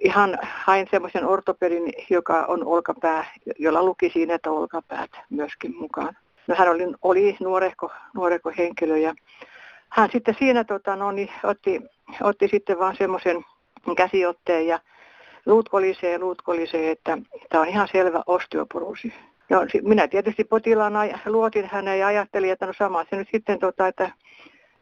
ihan 0.00 0.38
hain 0.42 0.88
semmoisen 0.90 1.26
ortopedin, 1.26 1.92
joka 2.10 2.44
on 2.48 2.66
olkapää, 2.66 3.24
jolla 3.58 3.82
luki 3.82 4.10
siinä, 4.10 4.34
että 4.34 4.50
olkapäät 4.50 5.10
myöskin 5.30 5.76
mukaan. 5.76 6.16
No 6.46 6.54
hän 6.58 6.70
oli, 6.70 6.82
oli 7.02 7.36
nuorehko, 7.40 7.90
nuorehko 8.14 8.52
henkilö 8.58 8.98
ja 8.98 9.14
hän 9.88 10.08
sitten 10.12 10.36
siinä 10.38 10.64
tota, 10.64 10.96
no, 10.96 11.12
niin, 11.12 11.30
otti, 11.44 11.82
otti 12.22 12.48
sitten 12.48 12.78
vaan 12.78 12.96
semmoisen 12.96 13.44
käsiotteen 13.96 14.66
ja 14.66 14.80
luut 15.46 15.68
kolisee, 15.68 16.18
luut 16.18 16.42
kolisee, 16.42 16.90
että 16.90 17.18
tämä 17.48 17.62
on 17.62 17.68
ihan 17.68 17.88
selvä 17.92 18.22
osteoporoosi. 18.26 19.14
No, 19.50 19.66
minä 19.82 20.08
tietysti 20.08 20.44
potilaana 20.44 21.00
luotin 21.26 21.68
häneen 21.72 21.98
ja 21.98 22.06
ajattelin, 22.06 22.52
että 22.52 22.66
no 22.66 22.72
sama 22.78 23.04
se 23.10 23.16
nyt 23.16 23.28
sitten, 23.32 23.58
tota, 23.58 23.88
että 23.88 24.10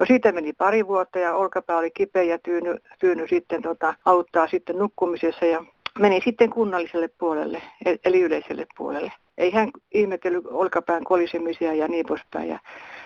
No 0.03 0.07
siitä 0.07 0.33
meni 0.33 0.53
pari 0.53 0.87
vuotta 0.87 1.19
ja 1.19 1.35
olkapää 1.35 1.77
oli 1.77 1.91
kipeä 1.91 2.23
ja 2.23 2.39
tyyny, 2.39 2.77
tyyny 2.99 3.29
sitten 3.29 3.63
tota, 3.63 3.95
auttaa 4.05 4.49
sitten 4.49 4.79
nukkumisessa 4.79 5.47
ja 5.47 5.65
meni 5.99 6.21
sitten 6.25 6.51
kunnalliselle 6.51 7.09
puolelle, 7.19 7.63
eli 8.05 8.21
yleiselle 8.21 8.67
puolelle. 8.77 9.13
Ei 9.39 9.51
hän 9.51 9.71
ihmetellyt 9.95 10.47
olkapään 10.47 11.05
kolisemisia 11.05 11.75
ja 11.75 11.89
niin 11.89 12.07
poispäin. 12.07 12.49
Ja 12.49 12.59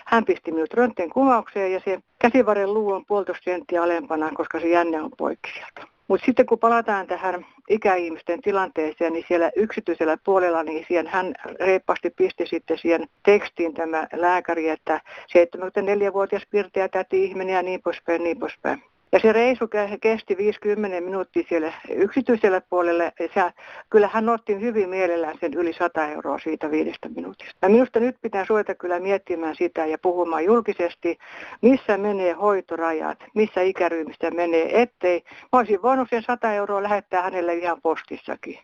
hän 0.05 0.25
pisti 0.25 0.51
minut 0.51 0.73
röntgen 0.73 1.09
kuvaukseen 1.09 1.73
ja 1.73 1.81
se 1.85 1.99
käsivarren 2.19 2.73
luu 2.73 2.91
on 2.91 3.05
puolitoista 3.05 3.43
senttiä 3.43 3.83
alempana, 3.83 4.31
koska 4.33 4.59
se 4.59 4.67
jänne 4.67 5.01
on 5.01 5.11
poikki 5.17 5.49
sieltä. 5.53 5.91
Mutta 6.07 6.25
sitten 6.25 6.45
kun 6.45 6.59
palataan 6.59 7.07
tähän 7.07 7.45
ikäihmisten 7.69 8.41
tilanteeseen, 8.41 9.13
niin 9.13 9.25
siellä 9.27 9.51
yksityisellä 9.55 10.17
puolella, 10.25 10.63
niin 10.63 10.85
siihen 10.87 11.07
hän 11.07 11.33
reippaasti 11.59 12.09
pisti 12.09 12.47
sitten 12.47 12.77
siihen 12.77 13.07
tekstiin 13.23 13.73
tämä 13.73 14.07
lääkäri, 14.13 14.69
että 14.69 15.01
74-vuotias 15.29 16.43
pirteä 16.49 16.87
täti 16.87 17.23
ihminen 17.23 17.55
ja 17.55 17.63
niin 17.63 17.81
poispäin, 17.81 18.23
niin 18.23 18.39
poispäin. 18.39 18.83
Ja 19.11 19.19
se 19.19 19.33
reisu 19.33 19.65
kesti 20.01 20.37
50 20.37 21.01
minuuttia 21.01 21.43
siellä 21.49 21.73
yksityisellä 21.89 22.61
puolella. 22.69 23.03
Ja 23.35 23.51
kyllä 23.89 24.07
hän 24.07 24.29
otti 24.29 24.61
hyvin 24.61 24.89
mielellään 24.89 25.37
sen 25.39 25.53
yli 25.53 25.73
100 25.73 26.07
euroa 26.07 26.39
siitä 26.39 26.71
viidestä 26.71 27.09
minuutista. 27.09 27.57
Ja 27.61 27.69
minusta 27.69 27.99
nyt 27.99 28.15
pitää 28.21 28.45
suojata 28.45 28.75
kyllä 28.75 28.99
miettimään 28.99 29.55
sitä 29.55 29.85
ja 29.85 29.97
puhumaan 29.97 30.45
julkisesti, 30.45 31.17
missä 31.61 31.97
menee 31.97 32.33
hoitorajat, 32.33 33.19
missä 33.35 33.61
ikäryhmistä 33.61 34.31
menee, 34.31 34.81
ettei. 34.81 35.23
Mä 35.53 35.59
olisin 35.59 35.81
voinut 35.81 36.07
sen 36.09 36.23
100 36.23 36.53
euroa 36.53 36.83
lähettää 36.83 37.21
hänelle 37.21 37.53
ihan 37.53 37.81
postissakin. 37.81 38.59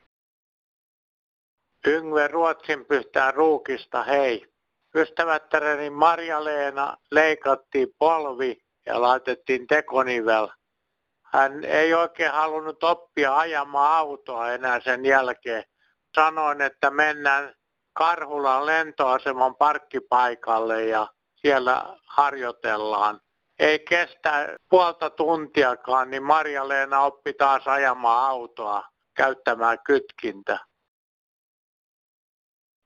Yngve 1.87 2.27
Ruotsin 2.27 2.85
pyhtään 2.85 3.33
ruukista, 3.33 4.03
hei. 4.03 4.45
Ystävättäreni 4.95 5.89
Marja-Leena 5.89 6.97
leikattiin 7.11 7.87
polvi 7.99 8.62
ja 8.85 9.01
laitettiin 9.01 9.67
tekonivel. 9.67 10.47
Hän 11.23 11.63
ei 11.63 11.93
oikein 11.93 12.31
halunnut 12.31 12.83
oppia 12.83 13.37
ajamaan 13.37 13.97
autoa 13.97 14.51
enää 14.51 14.79
sen 14.79 15.05
jälkeen. 15.05 15.63
Sanoin, 16.15 16.61
että 16.61 16.91
mennään 16.91 17.53
Karhulan 17.93 18.65
lentoaseman 18.65 19.55
parkkipaikalle 19.55 20.83
ja 20.83 21.07
siellä 21.35 21.97
harjoitellaan. 22.07 23.19
Ei 23.59 23.79
kestä 23.79 24.57
puolta 24.69 25.09
tuntiakaan, 25.09 26.09
niin 26.09 26.23
Marja-Leena 26.23 27.01
oppi 27.01 27.33
taas 27.33 27.67
ajamaan 27.67 28.29
autoa 28.29 28.83
käyttämään 29.13 29.77
kytkintä. 29.85 30.59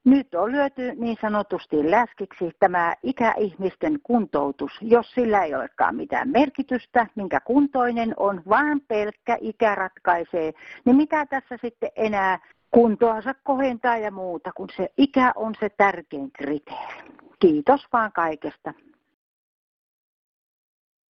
Nyt 0.08 0.36
on 0.36 0.52
lyöty 0.52 0.96
niin 0.96 1.18
sanotusti 1.22 1.92
läskiksi 1.92 2.52
tämä 2.60 2.96
ikäihmisten 3.04 4.00
kuntoutus, 4.04 4.72
jos 4.82 5.12
sillä 5.12 5.44
ei 5.44 5.56
olekaan 5.56 5.96
mitään 5.96 6.30
merkitystä, 6.30 7.08
minkä 7.16 7.40
kuntoinen 7.40 8.14
on, 8.18 8.42
vaan 8.50 8.82
pelkkä 8.88 9.38
ikä 9.42 9.76
ratkaisee, 9.76 10.54
niin 10.86 10.96
mitä 10.96 11.26
tässä 11.26 11.58
sitten 11.62 11.90
enää 11.96 12.40
kuntoansa 12.72 13.34
kohentaa 13.44 13.98
ja 13.98 14.12
muuta, 14.12 14.52
kun 14.56 14.68
se 14.78 14.90
ikä 14.98 15.32
on 15.36 15.54
se 15.60 15.70
tärkein 15.70 16.32
kriteeri. 16.32 17.04
Kiitos 17.40 17.82
vaan 17.94 18.12
kaikesta. 18.12 18.74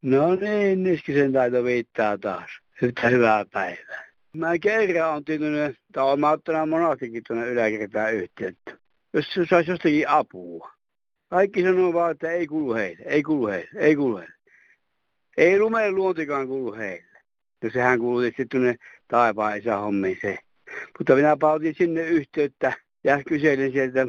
No 0.02 0.34
niin, 0.34 0.82
Niskisen 0.82 1.32
taito 1.32 1.64
viittaa 1.64 2.18
taas. 2.18 2.50
Yhtä 2.82 3.08
hyvää 3.08 3.44
päivää. 3.52 4.04
Mä 4.36 4.58
kerran 4.58 5.14
on 5.14 5.24
tyytynyt, 5.24 5.76
tai 5.92 6.04
olen 6.04 6.24
ottanut 6.24 6.68
monastikin 6.68 7.22
tuonne 7.26 7.48
yläkertaan 7.48 8.14
yhteyttä 8.14 8.85
jos 9.12 9.34
se 9.34 9.46
saisi 9.50 9.70
jostakin 9.70 10.08
apua. 10.08 10.70
Kaikki 11.30 11.62
sanoo 11.62 11.92
vaan, 11.92 12.10
että 12.10 12.30
ei 12.30 12.46
kuulu 12.46 12.74
heille, 12.74 13.02
ei 13.06 13.22
kuulu 13.22 13.46
heille, 13.46 13.70
ei 13.76 13.96
kuulu 13.96 14.16
heille. 14.16 14.34
Ei 15.36 15.58
lumeen 15.58 15.94
luontikaan 15.94 16.46
kuulu 16.46 16.74
heille. 16.74 17.18
No 17.62 17.70
sehän 17.70 17.98
kuuluu 17.98 18.22
sitten 18.22 18.48
tuonne 18.48 18.76
taivaan 19.08 19.62
hommiin 19.80 20.18
se. 20.20 20.38
Mutta 20.98 21.14
minä 21.14 21.36
pautin 21.36 21.74
sinne 21.74 22.02
yhteyttä 22.02 22.72
ja 23.04 23.22
kyselin 23.22 23.72
sieltä. 23.72 24.06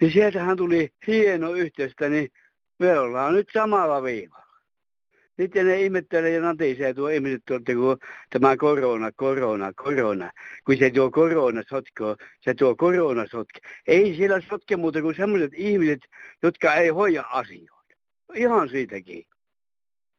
Niin 0.00 0.12
sieltähän 0.12 0.56
tuli 0.56 0.90
hieno 1.06 1.52
yhteystä, 1.52 2.08
niin 2.08 2.30
me 2.78 2.98
ollaan 2.98 3.34
nyt 3.34 3.48
samalla 3.52 4.02
viivalla. 4.02 4.39
Sitten 5.40 5.66
ne 5.66 5.80
ihmettelee 5.80 6.30
ja 6.30 6.40
natisee 6.40 6.94
tuo 6.94 7.08
ihmiset 7.08 7.42
tuolta, 7.46 7.74
kun 7.74 7.98
tämä 8.30 8.56
korona, 8.56 9.12
korona, 9.12 9.72
korona. 9.72 10.30
Kun 10.64 10.76
se 10.76 10.90
tuo 10.90 11.10
korona 11.10 11.62
sotkoo, 11.68 12.16
se 12.40 12.54
tuo 12.54 12.76
korona 12.76 13.26
sotke. 13.26 13.60
Ei 13.86 14.16
siellä 14.16 14.40
sotke 14.40 14.76
muuta 14.76 15.02
kuin 15.02 15.14
sellaiset 15.14 15.52
ihmiset, 15.56 16.00
jotka 16.42 16.74
ei 16.74 16.88
hoida 16.88 17.24
asioita. 17.30 17.94
Ihan 18.34 18.68
siitäkin. 18.68 19.24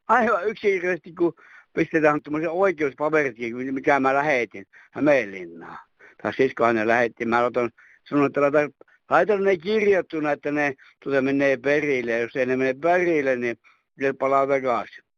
Aivan 0.08 0.48
yksinkertaisesti, 0.48 1.14
kun 1.14 1.34
pistetään 1.74 2.22
tuommoisen 2.22 2.52
oikeuspaperitkin, 2.52 3.74
mikä 3.74 4.00
mä 4.00 4.14
lähetin 4.14 4.66
Hämeenlinnaan. 4.92 5.80
Tai 6.22 6.34
sisko 6.34 6.64
hänen 6.64 6.88
lähetti. 6.88 7.26
Mä 7.26 7.46
otan, 7.46 7.72
sanon, 8.10 8.26
että 8.26 8.42
laitan 8.42 8.72
Haitalla 9.08 9.46
ne 9.46 9.58
kirjattuna, 9.58 10.32
että 10.32 10.52
ne 10.52 10.76
tuota 11.04 11.22
menee 11.22 11.58
perille. 11.58 12.20
Jos 12.20 12.36
ei 12.36 12.46
ne 12.46 12.58
mene 12.58 12.74
perille, 12.74 13.36
niin 13.36 13.58
ne 14.00 14.14
palaa 14.14 14.48
takaisin. 14.48 15.11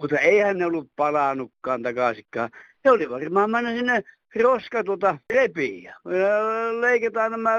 Mutta 0.00 0.18
eihän 0.18 0.58
ne 0.58 0.66
ollut 0.66 0.90
palannutkaan 0.96 1.82
takaisinkaan. 1.82 2.50
Ne 2.84 2.90
oli 2.90 3.10
varmaan 3.10 3.50
mennä 3.50 3.70
sinne 3.70 4.02
roska 4.42 4.84
tuota 4.84 5.18
repiä. 5.32 5.96
Leikataan 6.80 7.30
nämä 7.30 7.50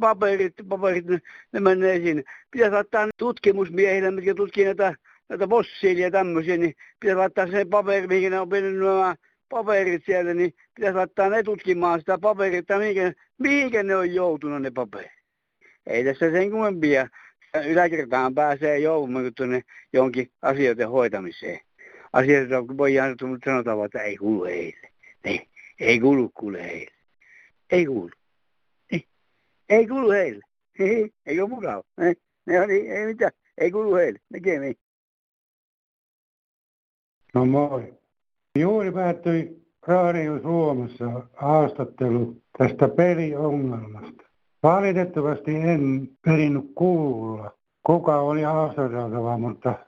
paperit, 0.00 0.54
paperit 0.68 1.06
ne, 1.06 1.18
ne 1.52 1.60
menee 1.60 2.00
sinne. 2.00 2.22
Pitäisi 2.50 2.74
laittaa 2.74 3.08
tutkimusmiehille, 3.18 4.10
mitkä 4.10 4.34
tutkii 4.34 4.64
näitä, 4.64 4.94
näitä 5.28 5.48
fossiilia 5.48 6.04
ja 6.04 6.10
tämmöisiä, 6.10 6.56
niin 6.56 6.74
pitäisi 7.00 7.18
laittaa 7.18 7.46
se 7.46 7.64
paperi, 7.64 8.06
mihin 8.06 8.32
ne 8.32 8.40
on 8.40 8.48
pitänyt 8.48 8.78
nämä 8.78 9.16
paperit 9.48 10.02
siellä, 10.06 10.34
niin 10.34 10.54
pitäisi 10.74 10.96
laittaa 10.96 11.28
ne 11.28 11.42
tutkimaan 11.42 11.98
sitä 11.98 12.18
paperia, 12.18 12.58
että 12.58 12.78
mihinkä, 12.78 13.12
mihinkä 13.38 13.82
ne 13.82 13.96
on 13.96 14.14
joutunut 14.14 14.62
ne 14.62 14.70
paperit. 14.70 15.12
Ei 15.86 16.04
tässä 16.04 16.30
sen 16.30 16.50
kummempia. 16.50 17.08
Yläkertaan 17.66 18.34
pääsee 18.34 18.78
joutumaan 18.78 19.34
tuonne 19.36 19.62
jonkin 19.92 20.30
asioiden 20.42 20.88
hoitamiseen. 20.88 21.60
Asioita 22.12 22.76
voidaan 22.76 23.16
sanotaan, 23.44 23.84
että 23.84 24.02
ei 24.02 24.16
kuulu 24.16 24.44
heille. 24.44 24.88
Ei, 25.24 25.48
ei 25.80 26.00
kuulu 26.00 26.30
kuule 26.34 26.62
heille. 26.62 26.94
Ei 27.70 27.86
kuulu. 27.86 28.10
Ei, 28.92 29.04
ei 29.68 29.86
kuulu 29.86 30.10
heille. 30.10 30.44
Ei, 30.78 31.10
ei 31.26 31.40
ole 31.40 31.48
mukava. 31.48 31.82
Ei, 31.98 32.14
ei, 32.48 32.56
ei, 32.56 32.90
ei 32.90 33.06
mitään. 33.06 33.32
Ei 33.58 33.70
kuulu 33.70 33.94
heille. 33.94 34.18
Näkemiin. 34.30 34.76
No 37.34 37.46
moi. 37.46 37.94
Juuri 38.58 38.92
päättyi 38.92 39.68
Radio 39.86 40.42
Suomessa 40.42 41.28
haastattelu 41.36 42.42
tästä 42.58 42.88
peliongelmasta. 42.88 44.24
Valitettavasti 44.62 45.56
en 45.56 46.08
perinnyt 46.24 46.72
kuulla, 46.74 47.50
kuka 47.86 48.20
oli 48.20 48.42
haastateltava, 48.42 49.38
mutta 49.38 49.87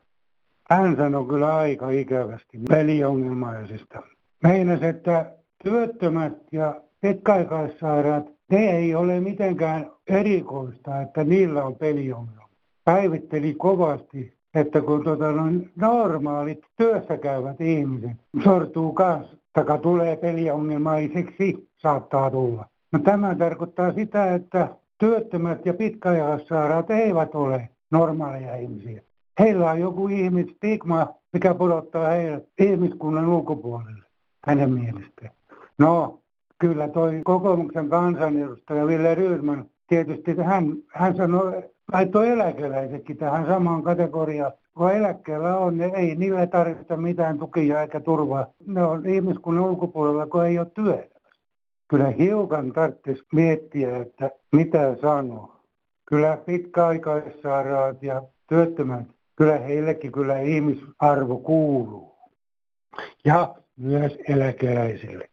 hän 0.70 0.96
sanoi 0.96 1.26
kyllä 1.26 1.56
aika 1.56 1.90
ikävästi 1.90 2.58
peliongelmaisista. 2.68 4.02
Meinas, 4.42 4.82
että 4.82 5.32
työttömät 5.64 6.32
ja 6.52 6.80
pitkäaikaissairaat, 7.00 8.24
ne 8.50 8.70
ei 8.70 8.94
ole 8.94 9.20
mitenkään 9.20 9.90
erikoista, 10.06 11.00
että 11.00 11.24
niillä 11.24 11.64
on 11.64 11.76
peliongelma. 11.76 12.48
Päivitteli 12.84 13.54
kovasti, 13.54 14.34
että 14.54 14.80
kun 14.80 15.04
tota, 15.04 15.32
noin 15.32 15.70
normaalit 15.76 16.58
työssä 16.76 17.16
käyvät 17.16 17.60
ihmiset 17.60 18.16
sortuu 18.44 18.92
kanssa, 18.92 19.36
taka 19.52 19.78
tulee 19.78 20.16
peliongelmaiseksi, 20.16 21.68
saattaa 21.76 22.30
tulla. 22.30 22.66
No 22.92 22.98
tämä 22.98 23.34
tarkoittaa 23.34 23.92
sitä, 23.92 24.34
että 24.34 24.68
työttömät 24.98 25.66
ja 25.66 25.74
pitkäaikaissairaat 25.74 26.90
eivät 26.90 27.34
ole 27.34 27.68
normaaleja 27.90 28.56
ihmisiä. 28.56 29.02
Heillä 29.40 29.70
on 29.70 29.80
joku 29.80 30.08
ihmisstigma, 30.08 31.14
mikä 31.32 31.54
pudottaa 31.54 32.08
heidät 32.08 32.44
ihmiskunnan 32.58 33.28
ulkopuolelle, 33.28 34.04
hänen 34.46 34.72
mielestään. 34.72 35.30
No, 35.78 36.18
kyllä 36.58 36.88
toi 36.88 37.20
kokoomuksen 37.24 37.88
kansanedustaja 37.88 38.86
Ville 38.86 39.14
Rydman, 39.14 39.64
tietysti 39.86 40.36
hän, 40.36 40.76
hän 40.88 41.16
sanoi, 41.16 41.62
laittoi 41.92 42.28
eläkeläisetkin 42.28 43.16
tähän 43.16 43.46
samaan 43.46 43.82
kategoriaan. 43.82 44.52
Kun 44.74 44.92
eläkkeellä 44.92 45.56
on, 45.56 45.78
niin 45.78 45.94
ei 45.94 46.14
niille 46.14 46.46
tarvita 46.46 46.96
mitään 46.96 47.38
tukia 47.38 47.82
eikä 47.82 48.00
turvaa. 48.00 48.46
Ne 48.66 48.84
on 48.84 49.06
ihmiskunnan 49.06 49.64
ulkopuolella, 49.64 50.26
kun 50.26 50.46
ei 50.46 50.58
ole 50.58 50.66
työtä 50.74 51.20
kyllä 51.90 52.10
hiukan 52.10 52.72
tarvitsisi 52.72 53.24
miettiä, 53.32 53.96
että 53.96 54.30
mitä 54.52 54.96
sanoo. 55.02 55.56
Kyllä 56.06 56.36
pitkäaikaissairaat 56.46 58.02
ja 58.02 58.22
työttömät, 58.48 59.06
kyllä 59.40 59.58
heillekin 59.58 60.12
kyllä 60.12 60.40
ihmisarvo 60.40 61.38
kuuluu. 61.38 62.18
Ja 63.24 63.54
myös 63.76 64.18
eläkeläisille. 64.28 65.28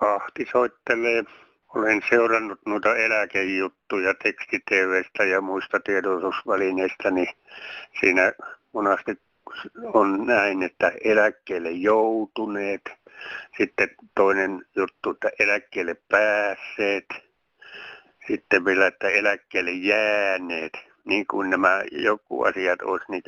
Ahti 0.00 0.46
soittelee. 0.52 1.24
Olen 1.74 2.02
seurannut 2.10 2.58
noita 2.66 2.96
eläkejuttuja 2.96 4.14
tekstitevestä 4.22 5.24
ja 5.24 5.40
muista 5.40 5.80
tiedotusvälineistä, 5.80 7.10
niin 7.10 7.28
siinä 8.00 8.32
monasti 8.72 9.18
on 9.94 10.26
näin, 10.26 10.62
että 10.62 10.92
eläkkeelle 11.04 11.70
joutuneet– 11.70 12.82
sitten 13.56 13.88
toinen 14.14 14.66
juttu, 14.76 15.10
että 15.10 15.30
eläkkeelle 15.38 15.96
päässeet. 16.08 17.04
Sitten 18.26 18.64
vielä, 18.64 18.86
että 18.86 19.08
eläkkeelle 19.08 19.70
jääneet. 19.70 20.72
Niin 21.04 21.26
kuin 21.26 21.50
nämä 21.50 21.82
joku 21.92 22.42
asiat 22.42 22.82
olisi 22.82 23.04
niin 23.08 23.22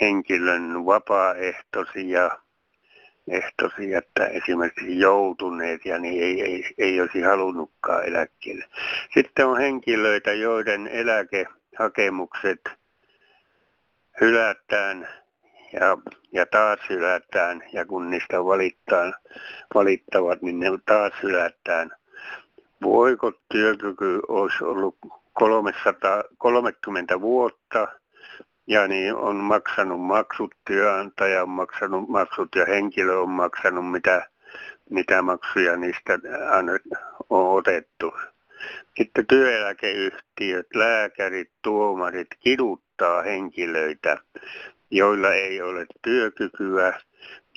henkilön 0.00 0.86
vapaaehtoisia 0.86 2.30
ehtoisia, 3.30 3.98
että 3.98 4.26
esimerkiksi 4.26 4.98
joutuneet 4.98 5.84
ja 5.84 5.98
niin 5.98 6.22
ei, 6.22 6.42
ei, 6.42 6.74
ei 6.78 7.00
olisi 7.00 7.20
halunnutkaan 7.20 8.04
eläkkeelle. 8.04 8.64
Sitten 9.14 9.46
on 9.46 9.58
henkilöitä, 9.58 10.32
joiden 10.32 10.86
eläkehakemukset 10.86 12.60
hylätään 14.20 15.08
ja, 15.72 15.98
ja 16.32 16.46
taas 16.46 16.78
hylätään 16.88 17.62
ja 17.72 17.86
kun 17.86 18.10
niistä 18.10 18.44
valittaa, 18.44 19.12
valittavat, 19.74 20.42
niin 20.42 20.60
ne 20.60 20.66
taas 20.86 21.12
hylätään. 21.22 21.90
Voiko 22.82 23.32
työkyky 23.52 24.20
olisi 24.28 24.64
ollut 24.64 24.96
330 25.38 27.20
vuotta 27.20 27.88
ja 28.66 28.88
niin 28.88 29.14
on 29.14 29.36
maksanut 29.36 30.00
maksut, 30.00 30.54
työnantaja 30.66 31.42
on 31.42 31.48
maksanut 31.48 32.08
maksut 32.08 32.48
ja 32.56 32.66
henkilö 32.66 33.18
on 33.18 33.30
maksanut 33.30 33.90
mitä, 33.90 34.26
mitä 34.90 35.22
maksuja 35.22 35.76
niistä 35.76 36.18
on 37.30 37.56
otettu. 37.56 38.14
Sitten 38.96 39.26
työeläkeyhtiöt, 39.26 40.66
lääkärit, 40.74 41.50
tuomarit 41.62 42.28
kiduttaa 42.40 43.22
henkilöitä 43.22 44.18
joilla 44.90 45.34
ei 45.34 45.62
ole 45.62 45.86
työkykyä 46.02 47.00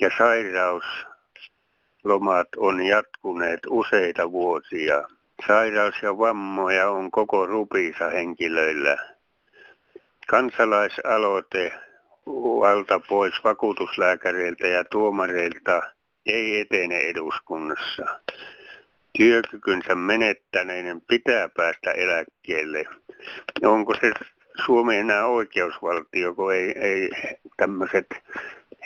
ja 0.00 0.10
sairauslomat 0.18 2.48
on 2.56 2.82
jatkuneet 2.82 3.60
useita 3.70 4.32
vuosia. 4.32 5.08
Sairaus 5.46 5.94
ja 6.02 6.18
vammoja 6.18 6.90
on 6.90 7.10
koko 7.10 7.46
rupisa 7.46 8.10
henkilöillä. 8.10 8.96
Kansalaisaloite 10.28 11.72
valta 12.60 13.00
pois 13.08 13.34
vakuutuslääkäreiltä 13.44 14.66
ja 14.66 14.84
tuomareilta 14.84 15.82
ei 16.26 16.60
etene 16.60 16.98
eduskunnassa. 16.98 18.20
Työkykynsä 19.18 19.94
menettäneiden 19.94 21.00
pitää 21.00 21.48
päästä 21.48 21.90
eläkkeelle. 21.90 22.84
Onko 23.62 23.94
se 24.00 24.12
Suomi 24.66 24.96
enää 24.96 25.26
oikeusvaltio, 25.26 26.34
kun 26.34 26.54
ei, 26.54 26.78
ei 26.78 27.10
tämmöiset 27.56 28.06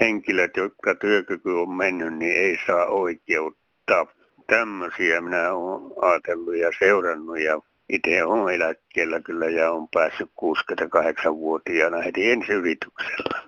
henkilöt, 0.01 0.57
jotka 0.57 0.95
työkyky 0.95 1.51
on 1.51 1.71
mennyt, 1.71 2.15
niin 2.15 2.37
ei 2.37 2.59
saa 2.67 2.87
oikeutta. 2.87 4.07
Tämmöisiä 4.47 5.21
minä 5.21 5.53
olen 5.53 5.93
ajatellut 6.03 6.57
ja 6.57 6.71
seurannut 6.79 7.41
ja 7.41 7.61
itse 7.89 8.25
olen 8.25 8.55
eläkkeellä 8.55 9.21
kyllä 9.21 9.47
ja 9.47 9.73
on 9.73 9.89
päässyt 9.95 10.31
68-vuotiaana 10.31 12.03
heti 12.03 12.31
ensi 12.31 12.53
yrityksellä. 12.53 13.43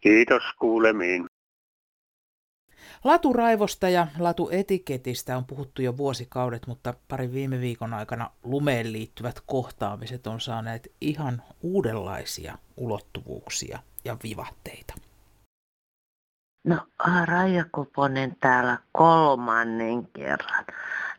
Kiitos 0.00 0.42
kuulemiin. 0.58 1.26
Laturaivosta 3.04 3.88
ja 3.88 4.06
latuetiketistä 4.18 5.36
on 5.36 5.44
puhuttu 5.44 5.82
jo 5.82 5.96
vuosikaudet, 5.96 6.66
mutta 6.66 6.94
pari 7.08 7.32
viime 7.32 7.60
viikon 7.60 7.94
aikana 7.94 8.30
lumeen 8.42 8.92
liittyvät 8.92 9.42
kohtaamiset 9.46 10.26
on 10.26 10.40
saaneet 10.40 10.92
ihan 11.00 11.42
uudenlaisia 11.62 12.58
ulottuvuuksia 12.76 13.78
ja 14.04 14.16
vivahteita. 14.22 14.94
No 16.64 16.76
Raija 17.24 17.64
Kuponen 17.72 18.36
täällä 18.40 18.78
kolmannen 18.92 20.06
kerran. 20.06 20.64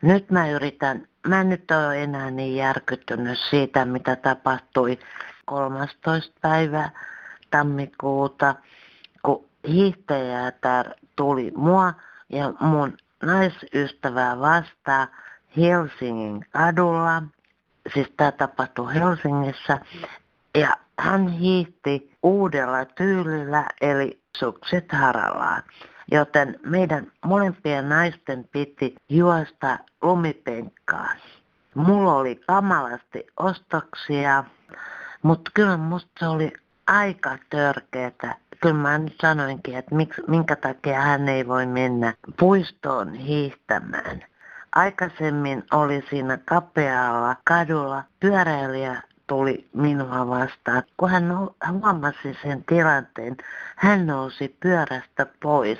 Nyt 0.02 0.30
mä 0.30 0.50
yritän, 0.50 1.08
mä 1.26 1.40
en 1.40 1.48
nyt 1.48 1.70
ole 1.70 2.02
enää 2.02 2.30
niin 2.30 2.56
järkyttynyt 2.56 3.38
siitä, 3.50 3.84
mitä 3.84 4.16
tapahtui 4.16 4.98
13. 5.44 6.38
päivä 6.40 6.90
tammikuuta, 7.50 8.54
kun 9.22 9.44
hiihtäjätär 9.68 10.90
tuli 11.16 11.52
mua 11.56 11.94
ja 12.28 12.52
mun 12.60 12.96
naisystävää 13.22 14.40
vastaan 14.40 15.08
Helsingin 15.56 16.46
kadulla. 16.50 17.22
Siis 17.94 18.12
tämä 18.16 18.32
tapahtui 18.32 18.94
Helsingissä. 18.94 19.78
Ja 20.54 20.76
hän 20.98 21.28
hiihti 21.28 22.16
uudella 22.22 22.84
tyylillä, 22.84 23.66
eli 23.80 24.21
sukset 24.38 24.92
harallaan. 24.92 25.62
Joten 26.10 26.60
meidän 26.66 27.06
molempien 27.24 27.88
naisten 27.88 28.48
piti 28.52 28.94
juosta 29.08 29.78
lumipenkkaan. 30.02 31.16
Mulla 31.74 32.14
oli 32.16 32.40
kamalasti 32.46 33.26
ostoksia, 33.36 34.44
mutta 35.22 35.50
kyllä 35.54 35.76
musta 35.76 36.10
se 36.18 36.28
oli 36.28 36.52
aika 36.86 37.38
törkeetä. 37.50 38.36
Kyllä 38.60 38.74
mä 38.74 38.98
nyt 38.98 39.16
sanoinkin, 39.20 39.76
että 39.76 39.94
miksi, 39.94 40.22
minkä 40.28 40.56
takia 40.56 41.00
hän 41.00 41.28
ei 41.28 41.46
voi 41.48 41.66
mennä 41.66 42.14
puistoon 42.38 43.14
hiihtämään. 43.14 44.24
Aikaisemmin 44.74 45.64
oli 45.72 46.04
siinä 46.10 46.38
kapealla 46.44 47.36
kadulla 47.44 48.04
pyöräilijä 48.20 49.02
tuli 49.26 49.68
minua 49.74 50.28
vastaan. 50.28 50.82
Kun 50.96 51.10
hän 51.10 51.24
huomasi 51.70 52.38
sen 52.42 52.64
tilanteen, 52.64 53.36
hän 53.76 54.06
nousi 54.06 54.56
pyörästä 54.60 55.26
pois. 55.42 55.78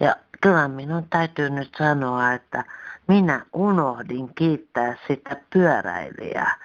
Ja 0.00 0.16
kyllä 0.40 0.68
minun 0.68 1.06
täytyy 1.10 1.50
nyt 1.50 1.70
sanoa, 1.78 2.32
että 2.32 2.64
minä 3.08 3.46
unohdin 3.52 4.34
kiittää 4.34 4.96
sitä 5.08 5.36
pyöräilijää. 5.52 6.56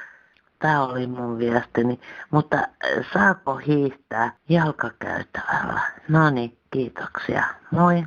Tämä 0.60 0.86
oli 0.86 1.08
mun 1.08 1.38
viestini. 1.39 2.00
Mutta 2.32 2.58
äh, 2.58 3.06
saako 3.13 3.56
hiihtää 3.56 4.32
jalkakäytävällä? 4.50 5.82
No 6.08 6.30
niin, 6.30 6.58
kiitoksia. 6.72 7.43
Moi. 7.72 8.04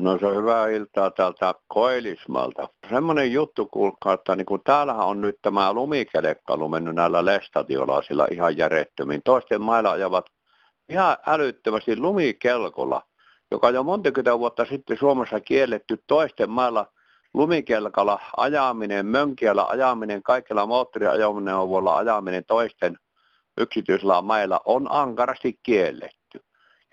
No 0.00 0.18
se 0.18 0.26
on 0.26 0.36
hyvää 0.36 0.68
iltaa 0.68 1.10
täältä 1.10 1.54
Koilismalta. 1.66 2.68
Semmoinen 2.90 3.32
juttu 3.32 3.66
kuulkaa, 3.66 4.12
että 4.12 4.36
niin 4.36 4.46
kun 4.46 4.60
täällähän 4.64 5.06
on 5.06 5.20
nyt 5.20 5.36
tämä 5.42 5.72
lumikelekkalu 5.72 6.68
mennyt 6.68 6.94
näillä 6.94 7.24
lestatiolaisilla 7.24 8.26
ihan 8.30 8.56
järjettömiin. 8.56 9.22
Toisten 9.24 9.62
mailla 9.62 9.90
ajavat 9.90 10.26
ihan 10.88 11.16
älyttömästi 11.26 11.96
lumikelkolla, 11.96 13.02
joka 13.50 13.70
jo 13.70 13.82
monta 13.82 14.38
vuotta 14.38 14.64
sitten 14.64 14.98
Suomessa 14.98 15.40
kielletty 15.40 16.02
toisten 16.06 16.50
mailla 16.50 16.86
lumikelkalla 17.34 18.20
ajaminen, 18.36 19.06
mönkiällä 19.06 19.64
ajaminen, 19.64 20.22
kaikilla 20.22 20.66
moottoriajoneuvoilla 20.66 21.96
ajaminen 21.96 22.44
toisten 22.44 22.98
yksityisillä 23.58 24.22
mailla 24.22 24.60
on 24.64 24.86
ankarasti 24.90 25.58
kielletty. 25.62 26.23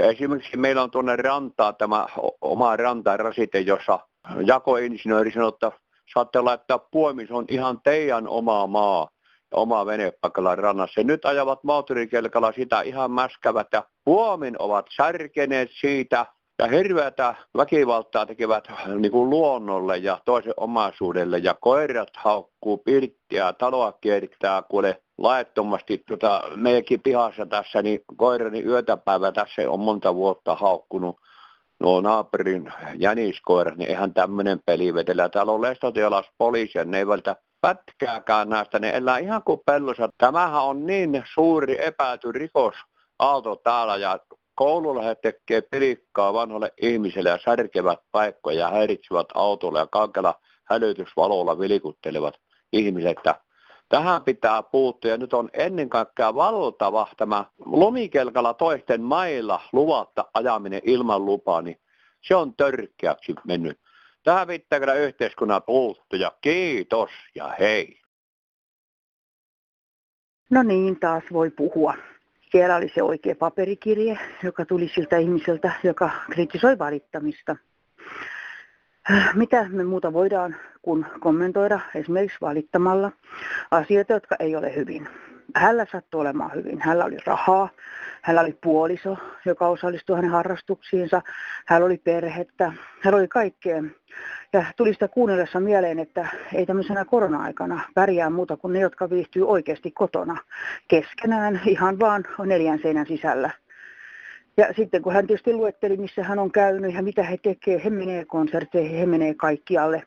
Ja 0.01 0.07
esimerkiksi 0.07 0.57
meillä 0.57 0.83
on 0.83 0.91
tuonne 0.91 1.15
rantaa 1.15 1.73
tämä 1.73 2.05
oma 2.41 2.75
rantarasite, 2.75 3.59
jossa 3.59 3.99
jakoinsinööri 4.45 5.31
sanoo, 5.31 5.49
että 5.49 5.71
saatte 6.13 6.41
laittaa 6.41 6.79
puomi, 6.79 7.27
se 7.27 7.33
on 7.33 7.45
ihan 7.49 7.81
teidän 7.83 8.27
oma 8.27 8.67
maa 8.67 9.09
ja 9.51 9.57
oma 9.57 9.85
venepakalla 9.85 10.55
rannassa. 10.55 11.01
Ja 11.01 11.03
nyt 11.03 11.25
ajavat 11.25 11.63
moottorikelkalla 11.63 12.51
sitä 12.51 12.81
ihan 12.81 13.11
mäskävät 13.11 13.67
ja 13.73 13.83
puomin 14.05 14.55
ovat 14.59 14.85
särkeneet 14.95 15.69
siitä 15.71 16.25
ja 16.59 16.67
hirveätä 16.67 17.35
väkivaltaa 17.57 18.25
tekevät 18.25 18.67
niin 18.99 19.11
kuin 19.11 19.29
luonnolle 19.29 19.97
ja 19.97 20.19
toisen 20.25 20.53
omaisuudelle 20.57 21.37
ja 21.37 21.55
koirat 21.61 22.09
haukkuu 22.17 22.77
pirttiä, 22.77 23.53
taloa 23.53 23.91
kiertää 23.91 24.61
kuule 24.61 25.01
laettomasti 25.21 26.03
tota, 26.07 26.43
meidänkin 26.55 27.01
pihassa 27.01 27.45
tässä, 27.45 27.81
niin 27.81 27.99
koirani 28.17 28.63
yötäpäivä 28.63 29.31
tässä 29.31 29.61
on 29.67 29.79
monta 29.79 30.15
vuotta 30.15 30.55
haukkunut 30.55 31.17
nuo 31.79 32.01
naapurin 32.01 32.73
jäniskoirat, 32.95 33.77
niin 33.77 33.89
eihän 33.89 34.13
tämmöinen 34.13 34.59
peli 34.65 34.93
vetellä. 34.93 35.29
Täällä 35.29 35.51
on 35.51 35.61
lestotialas 35.61 36.25
poliisi 36.37 36.77
ja 36.77 36.85
ne 36.85 36.97
ei 36.97 37.07
vältä 37.07 37.35
pätkääkään 37.61 38.49
näistä, 38.49 38.79
ne 38.79 38.89
elää 38.89 39.17
ihan 39.17 39.43
kuin 39.43 39.59
pellossa. 39.65 40.09
Tämähän 40.17 40.63
on 40.63 40.85
niin 40.85 41.23
suuri 41.33 41.85
epäty 41.85 42.31
rikos 42.31 42.75
aalto 43.19 43.55
täällä 43.55 43.97
ja 43.97 44.19
he 45.05 45.15
tekee 45.15 45.61
pelikkaa 45.61 46.33
vanhoille 46.33 46.73
ihmisille 46.81 47.29
ja 47.29 47.39
särkevät 47.45 47.99
paikkoja 48.11 48.59
ja 48.59 48.69
häiritsevät 48.69 49.27
autolla 49.33 49.79
ja 49.79 49.87
kaikella 49.87 50.33
hälytysvalolla 50.65 51.59
vilikuttelevat 51.59 52.33
ihmiset. 52.73 53.17
Tähän 53.91 54.23
pitää 54.23 54.63
puuttua 54.63 55.11
ja 55.11 55.17
nyt 55.17 55.33
on 55.33 55.49
ennen 55.53 55.89
kaikkea 55.89 56.35
valtava 56.35 57.07
tämä 57.17 57.45
lumikelkalla 57.65 58.53
toisten 58.53 59.01
mailla 59.01 59.61
luvatta 59.73 60.25
ajaminen 60.33 60.81
ilman 60.83 61.25
lupaa, 61.25 61.61
niin 61.61 61.77
se 62.21 62.35
on 62.35 62.55
törkeäksi 62.55 63.35
mennyt. 63.45 63.79
Tähän 64.23 64.47
pitää 64.47 64.79
kyllä 64.79 64.93
yhteiskunnan 64.93 65.63
puuttua. 65.63 66.31
Kiitos 66.41 67.09
ja 67.35 67.55
hei. 67.59 67.99
No 70.49 70.63
niin, 70.63 70.99
taas 70.99 71.23
voi 71.33 71.49
puhua. 71.49 71.93
Siellä 72.51 72.75
oli 72.75 72.91
se 72.95 73.03
oikea 73.03 73.35
paperikirje, 73.35 74.19
joka 74.43 74.65
tuli 74.65 74.91
siltä 74.95 75.17
ihmiseltä, 75.17 75.71
joka 75.83 76.09
kritisoi 76.29 76.79
valittamista. 76.79 77.55
Mitä 79.33 79.69
me 79.69 79.83
muuta 79.83 80.13
voidaan 80.13 80.55
kuin 80.81 81.05
kommentoida 81.19 81.79
esimerkiksi 81.95 82.37
valittamalla 82.41 83.11
asioita, 83.71 84.13
jotka 84.13 84.35
ei 84.39 84.55
ole 84.55 84.75
hyvin. 84.75 85.07
Hänellä 85.55 85.85
sattui 85.91 86.21
olemaan 86.21 86.53
hyvin. 86.55 86.81
Hänellä 86.81 87.05
oli 87.05 87.17
rahaa, 87.25 87.69
hänellä 88.21 88.41
oli 88.41 88.57
puoliso, 88.63 89.17
joka 89.45 89.67
osallistui 89.67 90.15
hänen 90.15 90.31
harrastuksiinsa, 90.31 91.21
hänellä 91.65 91.85
oli 91.85 91.97
perhettä, 91.97 92.73
hänellä 93.01 93.19
oli 93.19 93.27
kaikkea. 93.27 93.83
Ja 94.53 94.65
tuli 94.77 94.93
sitä 94.93 95.07
kuunnellessa 95.07 95.59
mieleen, 95.59 95.99
että 95.99 96.27
ei 96.53 96.65
tämmöisenä 96.65 97.05
korona-aikana 97.05 97.81
pärjää 97.93 98.29
muuta 98.29 98.57
kuin 98.57 98.73
ne, 98.73 98.79
jotka 98.79 99.09
viihtyy 99.09 99.47
oikeasti 99.47 99.91
kotona 99.91 100.37
keskenään 100.87 101.61
ihan 101.65 101.99
vaan 101.99 102.23
neljän 102.45 102.79
seinän 102.81 103.07
sisällä. 103.07 103.49
Ja 104.57 104.73
sitten 104.75 105.01
kun 105.01 105.13
hän 105.13 105.27
tietysti 105.27 105.53
luetteli, 105.53 105.97
missä 105.97 106.23
hän 106.23 106.39
on 106.39 106.51
käynyt 106.51 106.93
ja 106.93 107.01
mitä 107.01 107.23
he 107.23 107.37
tekee, 107.37 107.81
he 107.83 107.89
menee 107.89 108.25
konserteihin, 108.25 108.99
he 108.99 109.05
menee 109.05 109.33
kaikkialle. 109.33 110.03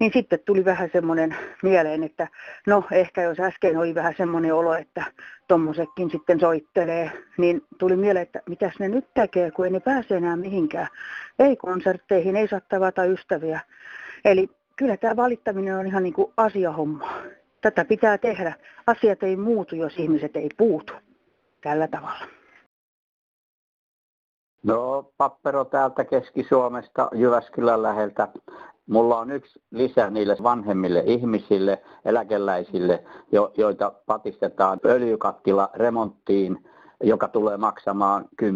Niin 0.00 0.12
sitten 0.14 0.38
tuli 0.44 0.64
vähän 0.64 0.90
semmoinen 0.92 1.36
mieleen, 1.62 2.02
että 2.02 2.28
no 2.66 2.84
ehkä 2.90 3.22
jos 3.22 3.40
äsken 3.40 3.76
oli 3.76 3.94
vähän 3.94 4.14
semmoinen 4.16 4.54
olo, 4.54 4.74
että 4.74 5.04
tommosekin 5.48 6.10
sitten 6.10 6.40
soittelee, 6.40 7.10
niin 7.38 7.62
tuli 7.78 7.96
mieleen, 7.96 8.22
että 8.22 8.42
mitäs 8.48 8.78
ne 8.78 8.88
nyt 8.88 9.06
tekee, 9.14 9.50
kun 9.50 9.64
ei 9.64 9.70
ne 9.70 9.80
pääse 9.80 10.16
enää 10.16 10.36
mihinkään. 10.36 10.88
Ei 11.38 11.56
konsertteihin, 11.56 12.36
ei 12.36 12.48
saa 12.48 12.60
tavata 12.60 13.04
ystäviä. 13.04 13.60
Eli 14.24 14.48
kyllä 14.76 14.96
tämä 14.96 15.16
valittaminen 15.16 15.76
on 15.76 15.86
ihan 15.86 16.02
niin 16.02 16.14
kuin 16.14 16.32
asiahomma. 16.36 17.22
Tätä 17.60 17.84
pitää 17.84 18.18
tehdä. 18.18 18.54
Asiat 18.86 19.22
ei 19.22 19.36
muutu, 19.36 19.76
jos 19.76 19.98
ihmiset 19.98 20.36
ei 20.36 20.48
puutu 20.56 20.92
tällä 21.60 21.88
tavalla. 21.88 22.35
No, 24.62 25.10
Pappero 25.16 25.64
täältä 25.64 26.04
Keski-Suomesta 26.04 27.08
Jyväskylän 27.14 27.82
läheltä. 27.82 28.28
Mulla 28.86 29.18
on 29.18 29.30
yksi 29.30 29.62
lisä 29.70 30.10
niille 30.10 30.36
vanhemmille 30.42 31.02
ihmisille, 31.06 31.82
eläkeläisille, 32.04 33.04
jo, 33.32 33.52
joita 33.56 33.92
patistetaan 34.06 34.78
öljykattila 34.84 35.70
remonttiin, 35.74 36.68
joka 37.02 37.28
tulee 37.28 37.56
maksamaan 37.56 38.24
10-20 38.42 38.46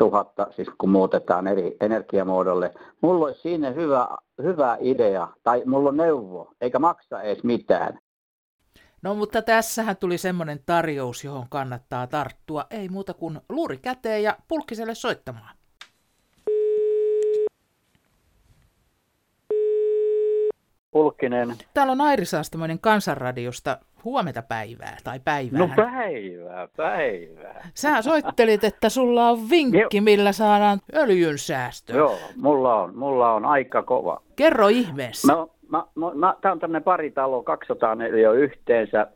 000, 0.00 0.32
siis 0.50 0.68
kun 0.78 0.90
muutetaan 0.90 1.46
eri 1.46 1.76
energiamuodolle. 1.80 2.74
Mulla 3.00 3.26
olisi 3.26 3.40
siinä 3.40 3.70
hyvä, 3.70 4.08
hyvä 4.42 4.76
idea, 4.80 5.28
tai 5.42 5.62
mulla 5.66 5.88
on 5.88 5.96
neuvo, 5.96 6.50
eikä 6.60 6.78
maksa 6.78 7.22
edes 7.22 7.44
mitään. 7.44 7.98
No 9.02 9.14
mutta 9.14 9.42
tässähän 9.42 9.96
tuli 9.96 10.18
semmoinen 10.18 10.60
tarjous, 10.66 11.24
johon 11.24 11.46
kannattaa 11.48 12.06
tarttua. 12.06 12.66
Ei 12.70 12.88
muuta 12.88 13.14
kuin 13.14 13.40
luuri 13.48 13.76
käteen 13.76 14.22
ja 14.22 14.36
pulkkiselle 14.48 14.94
soittamaan. 14.94 15.56
Pulkkinen. 20.90 21.54
Täällä 21.74 21.92
on 21.92 22.00
Airi 22.00 22.24
Saastamoinen 22.24 22.78
Kansanradiosta. 22.78 23.78
Huomenta 24.04 24.42
päivää 24.42 24.96
tai 25.04 25.20
päivää. 25.20 25.58
No 25.58 25.68
päivää, 25.76 26.68
päivää. 26.76 27.68
Sä 27.74 28.02
soittelit, 28.02 28.64
että 28.64 28.88
sulla 28.88 29.28
on 29.28 29.50
vinkki, 29.50 30.00
millä 30.00 30.32
saadaan 30.32 30.80
öljyn 30.94 31.38
säästö. 31.38 31.92
Joo, 31.92 32.18
mulla 32.36 32.74
on, 32.74 32.96
mulla 32.98 33.32
on 33.32 33.44
aika 33.44 33.82
kova. 33.82 34.22
Kerro 34.36 34.68
ihmeessä. 34.68 35.32
No, 35.32 35.50
mä, 35.68 35.84
mä, 35.94 36.10
mä, 36.14 36.34
tää 36.40 36.52
on 36.52 36.58
tämmöinen 36.58 36.82
pari 36.82 37.10
talo, 37.10 37.42
204 37.42 38.32
yhteensä, 38.32 39.06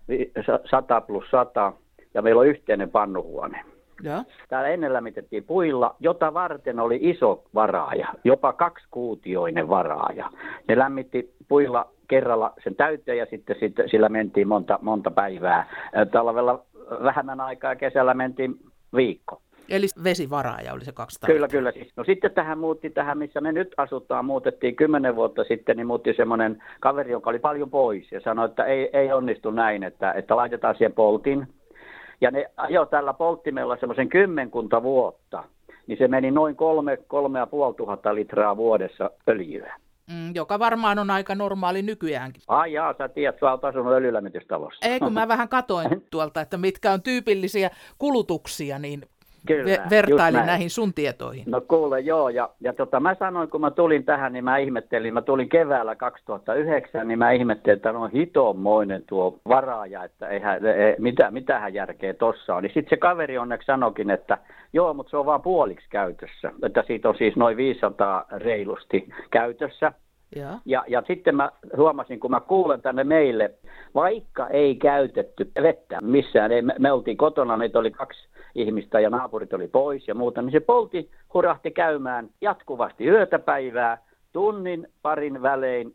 100 0.70 1.00
plus 1.00 1.24
100, 1.30 1.72
ja 2.14 2.22
meillä 2.22 2.40
on 2.40 2.46
yhteinen 2.46 2.90
pannuhuone. 2.90 3.64
Ja. 4.02 4.24
Täällä 4.48 4.68
ennen 4.68 4.92
lämmitettiin 4.92 5.44
puilla, 5.44 5.96
jota 6.00 6.34
varten 6.34 6.80
oli 6.80 6.98
iso 7.02 7.44
varaaja, 7.54 8.08
jopa 8.24 8.52
kaksikuutioinen 8.52 9.68
varaaja. 9.68 10.30
Ne 10.68 10.78
lämmitti 10.78 11.34
puilla 11.48 11.88
kerralla 12.08 12.52
sen 12.64 12.74
täyteen 12.74 13.18
ja 13.18 13.26
sitten, 13.30 13.56
sitten 13.60 13.88
sillä 13.88 14.08
mentiin 14.08 14.48
monta, 14.48 14.78
monta 14.82 15.10
päivää. 15.10 15.66
Talvella 16.12 16.64
vähemmän 17.02 17.40
aikaa 17.40 17.76
kesällä 17.76 18.14
mentiin 18.14 18.54
viikko. 18.96 19.42
Eli 19.70 19.87
vesivaraaja 20.04 20.72
oli 20.72 20.85
se 20.85 20.92
200 20.92 21.26
Kyllä, 21.26 21.48
kyllä. 21.48 21.72
No 21.96 22.04
sitten 22.04 22.30
tähän 22.30 22.59
muutti 22.59 22.90
tähän, 22.90 23.18
missä 23.18 23.40
me 23.40 23.52
nyt 23.52 23.74
asutaan, 23.76 24.24
muutettiin 24.24 24.76
kymmenen 24.76 25.16
vuotta 25.16 25.44
sitten, 25.44 25.76
niin 25.76 25.87
muutti 25.87 26.14
semmoinen 26.16 26.62
kaveri, 26.80 27.11
joka 27.11 27.30
oli 27.30 27.38
paljon 27.38 27.70
pois 27.70 28.12
ja 28.12 28.20
sanoi, 28.20 28.46
että 28.46 28.64
ei, 28.64 28.90
ei 28.92 29.12
onnistu 29.12 29.50
näin, 29.50 29.83
että, 29.83 30.12
että 30.12 30.37
laitetaan 30.37 30.74
siihen 30.74 30.92
poltin. 30.92 31.48
Ja 32.20 32.30
ne 32.30 32.50
ajoi 32.56 32.87
tällä 32.87 33.12
polttimella 33.12 33.76
semmoisen 33.76 34.09
kymmenkunta 34.09 34.83
vuotta, 34.83 35.44
niin 35.87 35.98
se 35.98 36.09
meni 36.09 36.30
noin 36.30 36.56
kolme, 36.56 36.96
kolme 36.96 37.38
ja 37.38 37.46
puoli 37.46 37.74
tuhatta 37.74 38.14
litraa 38.14 38.56
vuodessa 38.56 39.11
öljyä. 39.28 39.74
Mm, 40.11 40.35
joka 40.35 40.59
varmaan 40.59 40.98
on 40.98 41.11
aika 41.11 41.35
normaali 41.35 41.83
nykyäänkin. 41.83 42.42
Ai 42.48 42.72
jaa, 42.72 42.94
sä 42.98 43.09
tiedät, 43.09 43.37
sä 43.40 43.50
oot 43.50 43.64
asunut 43.64 43.92
öljylämmitystalossa. 43.92 44.88
Ei, 44.88 45.00
kun 45.00 45.12
mä 45.12 45.28
vähän 45.28 45.48
katoin 45.48 45.88
tuolta, 46.11 46.40
että 46.40 46.56
mitkä 46.56 46.92
on 46.92 47.02
tyypillisiä 47.02 47.70
kulutuksia, 47.98 48.78
niin 48.78 49.02
Kyllä, 49.46 49.74
ve- 49.74 49.90
vertailin 49.90 50.46
näihin 50.46 50.70
sun 50.70 50.94
tietoihin. 50.94 51.44
No 51.46 51.61
kuule, 51.61 52.00
joo. 52.00 52.29
Ja, 52.29 52.50
ja 52.61 52.72
tota, 52.72 53.00
mä 53.00 53.14
sanoin, 53.14 53.50
kun 53.50 53.61
mä 53.61 53.70
tulin 53.70 54.05
tähän, 54.05 54.33
niin 54.33 54.44
mä 54.44 54.57
ihmettelin, 54.57 55.14
mä 55.14 55.22
tulin 55.22 55.48
keväällä 55.48 55.94
2009, 55.94 57.09
niin 57.09 57.18
mä 57.18 57.31
ihmettelin, 57.31 57.76
että 57.76 57.92
no 57.92 58.07
hitommoinen 58.14 59.03
tuo 59.07 59.38
varaaja, 59.48 60.05
että 60.05 60.29
eihän, 60.29 60.66
ei, 60.66 60.96
mitä, 60.98 61.31
mitähän 61.31 61.74
järkeä 61.74 62.14
tossa 62.14 62.55
on. 62.55 62.62
Niin 62.62 62.74
sitten 62.74 62.90
se 62.90 62.96
kaveri 62.96 63.38
onneksi 63.38 63.66
sanokin, 63.66 64.11
että 64.11 64.38
joo, 64.72 64.94
mutta 64.94 65.11
se 65.11 65.16
on 65.16 65.26
vaan 65.26 65.42
puoliksi 65.42 65.87
käytössä. 65.90 66.53
Että 66.62 66.85
siitä 66.87 67.09
on 67.09 67.16
siis 67.18 67.37
noin 67.37 67.57
500 67.57 68.24
reilusti 68.31 69.09
käytössä. 69.31 69.92
Ja. 70.36 70.58
Ja, 70.64 70.84
ja 70.88 71.02
sitten 71.06 71.36
mä 71.36 71.50
huomasin, 71.76 72.20
kun 72.20 72.30
mä 72.30 72.40
kuulen 72.40 72.82
tänne 72.82 73.04
meille, 73.04 73.54
vaikka 73.94 74.48
ei 74.48 74.74
käytetty 74.74 75.50
vettä 75.62 76.00
missään, 76.00 76.52
ei, 76.52 76.62
me, 76.62 76.74
me 76.78 76.92
oltiin 76.92 77.16
kotona, 77.16 77.56
meitä 77.56 77.78
oli 77.78 77.90
kaksi 77.90 78.28
ihmistä 78.54 79.00
ja 79.00 79.10
naapurit 79.10 79.52
oli 79.52 79.68
pois 79.68 80.08
ja 80.08 80.14
muuta, 80.14 80.42
niin 80.42 80.52
se 80.52 80.60
polti 80.60 81.10
hurahti 81.34 81.70
käymään 81.70 82.28
jatkuvasti 82.40 83.06
yötä 83.06 83.38
päivää, 83.38 83.98
tunnin, 84.32 84.88
parin 85.02 85.42
välein. 85.42 85.94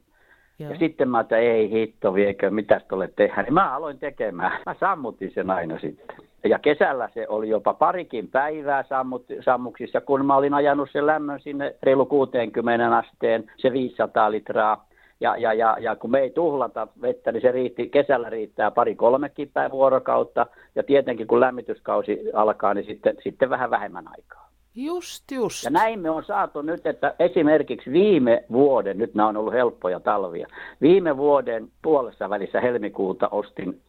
Ja, 0.59 0.69
ja 0.69 0.77
sitten 0.77 1.09
mä 1.09 1.19
että 1.19 1.37
ei 1.37 1.71
hitto 1.71 2.13
viekö, 2.13 2.51
mitä 2.51 2.81
tuolle 2.89 3.09
tehdä, 3.15 3.43
niin 3.43 3.53
mä 3.53 3.75
aloin 3.75 3.99
tekemään. 3.99 4.61
Mä 4.65 4.75
sammutin 4.79 5.31
sen 5.33 5.49
aina 5.49 5.79
sitten. 5.79 6.17
Ja 6.49 6.59
kesällä 6.59 7.09
se 7.13 7.25
oli 7.29 7.49
jopa 7.49 7.73
parikin 7.73 8.27
päivää 8.27 8.83
sammut, 8.89 9.25
sammuksissa, 9.45 10.01
kun 10.01 10.25
mä 10.25 10.35
olin 10.35 10.53
ajanut 10.53 10.89
sen 10.91 11.05
lämmön 11.05 11.39
sinne 11.39 11.75
reilu 11.83 12.05
60 12.05 12.97
asteen, 12.97 13.51
se 13.57 13.71
500 13.71 14.31
litraa. 14.31 14.87
Ja, 15.19 15.37
ja, 15.37 15.53
ja, 15.53 15.77
ja 15.79 15.95
kun 15.95 16.11
me 16.11 16.19
ei 16.19 16.29
tuhlata 16.29 16.87
vettä, 17.01 17.31
niin 17.31 17.41
se 17.41 17.51
riitti, 17.51 17.89
kesällä 17.89 18.29
riittää 18.29 18.71
pari 18.71 18.95
kolmekin 18.95 19.49
päivän 19.53 19.71
vuorokautta. 19.71 20.45
Ja 20.75 20.83
tietenkin 20.83 21.27
kun 21.27 21.39
lämmityskausi 21.39 22.19
alkaa, 22.33 22.73
niin 22.73 22.85
sitten, 22.85 23.15
sitten 23.23 23.49
vähän 23.49 23.69
vähemmän 23.69 24.07
aikaa. 24.07 24.49
Just, 24.75 25.31
just. 25.31 25.63
Ja 25.63 25.69
näin 25.69 25.99
me 25.99 26.09
on 26.09 26.23
saatu 26.23 26.61
nyt, 26.61 26.87
että 26.87 27.15
esimerkiksi 27.19 27.91
viime 27.91 28.43
vuoden, 28.51 28.97
nyt 28.97 29.15
nämä 29.15 29.29
on 29.29 29.37
ollut 29.37 29.53
helppoja 29.53 29.99
talvia, 29.99 30.47
viime 30.81 31.17
vuoden 31.17 31.67
puolessa 31.81 32.29
välissä 32.29 32.61
helmikuuta 32.61 33.29
ostin, 33.29 33.81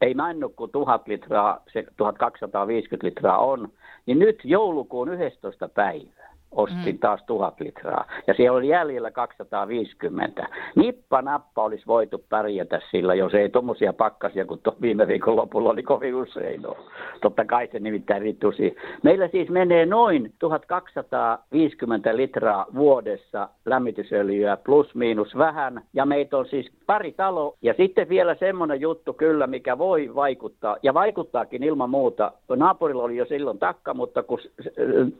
ei 0.00 0.14
mennyt 0.14 0.52
kuin 0.56 0.70
1000 0.70 1.08
litraa, 1.08 1.62
se 1.72 1.84
1250 1.96 3.06
litraa 3.06 3.38
on, 3.38 3.68
niin 4.06 4.18
nyt 4.18 4.40
joulukuun 4.44 5.08
11 5.08 5.68
päivä 5.68 6.19
ostin 6.50 6.94
mm. 6.94 6.98
taas 6.98 7.22
1000 7.26 7.60
litraa. 7.60 8.04
Ja 8.26 8.34
siellä 8.34 8.58
oli 8.58 8.68
jäljellä 8.68 9.10
250. 9.10 10.46
Nippa 10.74 11.22
nappa 11.22 11.64
olisi 11.64 11.86
voitu 11.86 12.24
pärjätä 12.28 12.80
sillä, 12.90 13.14
jos 13.14 13.34
ei 13.34 13.48
tuommoisia 13.48 13.92
pakkasia 13.92 14.44
kuin 14.44 14.60
viime 14.80 15.06
viikon 15.06 15.36
lopulla 15.36 15.70
oli 15.70 15.82
kovin 15.82 16.14
usein 16.14 16.66
ole. 16.66 16.76
Totta 17.20 17.44
kai 17.44 17.68
se 17.72 17.78
nimittäin 17.78 18.22
vittusi. 18.22 18.76
Meillä 19.02 19.28
siis 19.28 19.48
menee 19.48 19.86
noin 19.86 20.32
1250 20.38 22.16
litraa 22.16 22.66
vuodessa 22.74 23.48
lämmitysöljyä 23.64 24.56
plus 24.56 24.94
miinus 24.94 25.38
vähän. 25.38 25.82
Ja 25.92 26.06
meitä 26.06 26.36
on 26.38 26.46
siis 26.46 26.70
pari 26.86 27.12
talo. 27.12 27.56
Ja 27.62 27.74
sitten 27.76 28.08
vielä 28.08 28.34
semmoinen 28.34 28.80
juttu 28.80 29.12
kyllä, 29.12 29.46
mikä 29.46 29.78
voi 29.78 30.14
vaikuttaa. 30.14 30.76
Ja 30.82 30.94
vaikuttaakin 30.94 31.62
ilman 31.62 31.90
muuta. 31.90 32.32
Naapurilla 32.56 33.02
oli 33.02 33.16
jo 33.16 33.24
silloin 33.24 33.58
takka, 33.58 33.94
mutta 33.94 34.22
kun 34.22 34.38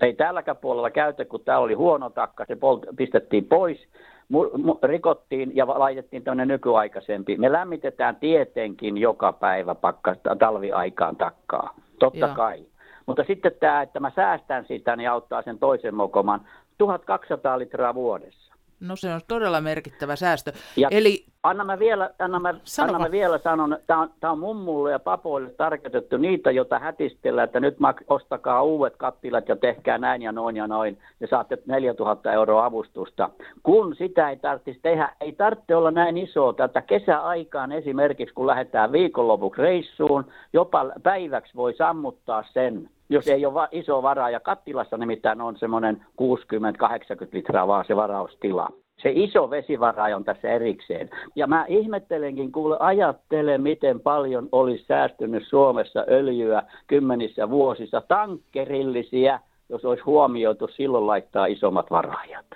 ei 0.00 0.14
täälläkään 0.14 0.56
puolella 0.56 0.90
käytä, 0.90 1.19
kun 1.24 1.40
tämä 1.44 1.58
oli 1.58 1.74
huono 1.74 2.10
takka, 2.10 2.44
se 2.48 2.54
polt- 2.54 2.96
pistettiin 2.96 3.44
pois 3.44 3.88
mu- 4.32 4.58
mu- 4.58 4.78
rikottiin 4.82 5.56
ja 5.56 5.66
laitettiin 5.66 6.22
tämmöinen 6.22 6.48
nykyaikaisempi. 6.48 7.36
Me 7.36 7.52
lämmitetään 7.52 8.16
tietenkin 8.16 8.98
joka 8.98 9.32
päivä 9.32 9.74
pakka 9.74 10.14
talviaikaan 10.38 11.16
takkaa, 11.16 11.74
totta. 11.98 12.18
Joo. 12.18 12.34
kai. 12.34 12.64
Mutta 13.06 13.24
sitten 13.26 13.52
tämä, 13.60 13.82
että 13.82 14.00
mä 14.00 14.12
säästän 14.16 14.64
sitä, 14.68 14.96
niin 14.96 15.10
auttaa 15.10 15.42
sen 15.42 15.58
toisen 15.58 15.94
mokoman 15.94 16.40
1200 16.78 17.58
litraa 17.58 17.94
vuodessa. 17.94 18.54
No 18.80 18.96
se 18.96 19.14
on 19.14 19.20
todella 19.28 19.60
merkittävä 19.60 20.16
säästö. 20.16 20.52
Ja 20.76 20.88
Eli 20.90 21.24
anna 21.42 21.64
mä 21.64 21.78
vielä, 21.78 22.10
anna 22.18 22.40
mä, 22.40 22.54
anna 22.80 22.98
mä 22.98 23.10
vielä 23.10 23.38
sanon, 23.38 23.78
tämä 23.86 24.00
on, 24.00 24.10
tää 24.20 24.30
on 24.30 24.38
mummulle 24.38 24.90
ja 24.90 24.98
papoille 24.98 25.50
tarkoitettu 25.50 26.16
niitä, 26.16 26.50
joita 26.50 26.78
hätistellään, 26.78 27.44
että 27.44 27.60
nyt 27.60 27.76
mak- 27.78 28.04
ostakaa 28.08 28.62
uudet 28.62 28.96
kattilat 28.96 29.48
ja 29.48 29.56
tehkää 29.56 29.98
näin 29.98 30.22
ja 30.22 30.32
noin 30.32 30.56
ja 30.56 30.66
noin, 30.66 30.98
ja 31.20 31.26
saatte 31.26 31.58
4000 31.66 32.32
euroa 32.32 32.64
avustusta. 32.64 33.30
Kun 33.62 33.96
sitä 33.96 34.30
ei 34.30 34.36
tarvitsisi 34.36 34.80
tehdä, 34.82 35.08
ei 35.20 35.32
tarvitse 35.32 35.76
olla 35.76 35.90
näin 35.90 36.18
isoa 36.18 36.52
tätä 36.52 36.82
kesäaikaan 36.82 37.72
esimerkiksi, 37.72 38.34
kun 38.34 38.46
lähdetään 38.46 38.92
viikonlopuksi 38.92 39.62
reissuun, 39.62 40.24
jopa 40.52 40.86
päiväksi 41.02 41.56
voi 41.56 41.74
sammuttaa 41.74 42.44
sen, 42.52 42.90
jos 43.08 43.28
ei 43.28 43.46
ole 43.46 43.54
va- 43.54 43.68
iso 43.72 44.02
varaa, 44.02 44.30
ja 44.30 44.40
kattilassa 44.40 44.96
nimittäin 44.96 45.40
on 45.40 45.56
semmoinen 45.56 45.96
60-80 45.96 47.28
litraa 47.32 47.66
vaan 47.68 47.84
se 47.84 47.96
varaustila. 47.96 48.68
Se 49.02 49.10
iso 49.14 49.50
vesivara 49.50 50.16
on 50.16 50.24
tässä 50.24 50.48
erikseen. 50.48 51.10
Ja 51.36 51.46
mä 51.46 51.64
ihmettelenkin, 51.68 52.52
kuule, 52.52 52.76
ajattele, 52.80 53.58
miten 53.58 54.00
paljon 54.00 54.48
olisi 54.52 54.84
säästynyt 54.88 55.42
Suomessa 55.48 56.04
öljyä 56.08 56.62
kymmenissä 56.86 57.50
vuosissa, 57.50 58.02
tankkerillisiä, 58.08 59.40
jos 59.68 59.84
olisi 59.84 60.02
huomioitu 60.02 60.68
silloin 60.68 61.06
laittaa 61.06 61.46
isommat 61.46 61.90
varaajat. 61.90 62.46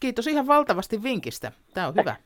kiitos 0.00 0.26
ihan 0.26 0.46
valtavasti 0.46 1.02
vinkistä. 1.02 1.52
Tämä 1.74 1.88
on 1.88 1.94
hyvä. 1.94 2.16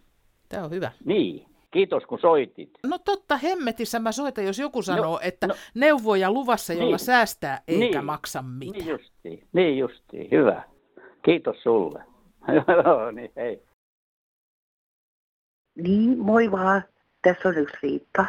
Tämä 0.49 0.65
on 0.65 0.71
hyvä. 0.71 0.91
Niin, 1.05 1.47
kiitos 1.71 2.05
kun 2.05 2.19
soitit. 2.19 2.71
No 2.87 2.99
totta 2.99 3.37
hemmetissä 3.37 3.99
mä 3.99 4.13
soitan, 4.13 4.45
jos 4.45 4.59
joku 4.59 4.83
sanoo, 4.83 5.05
no, 5.13 5.19
että 5.23 5.47
no, 5.47 5.55
neuvoja 5.75 6.33
luvassa, 6.33 6.73
jolla 6.73 6.87
Niin. 6.87 6.99
säästää 6.99 7.61
eikä 7.69 7.99
Niin. 7.99 8.05
maksa 8.05 8.43
mitään. 8.43 8.79
Niin 8.79 8.89
justiin, 8.91 9.43
niin 9.53 9.79
justiin, 9.79 10.29
hyvä. 10.31 10.63
Kiitos 11.25 11.63
sulle. 11.63 12.03
Joo, 12.85 13.11
niin 13.11 13.33
hei. 13.37 13.63
Niin, 15.75 16.19
moi 16.19 16.51
vaan. 16.51 16.83
Tässä 17.23 17.49
on 17.49 17.59
yksi 17.59 17.77
Riitta. 17.83 18.27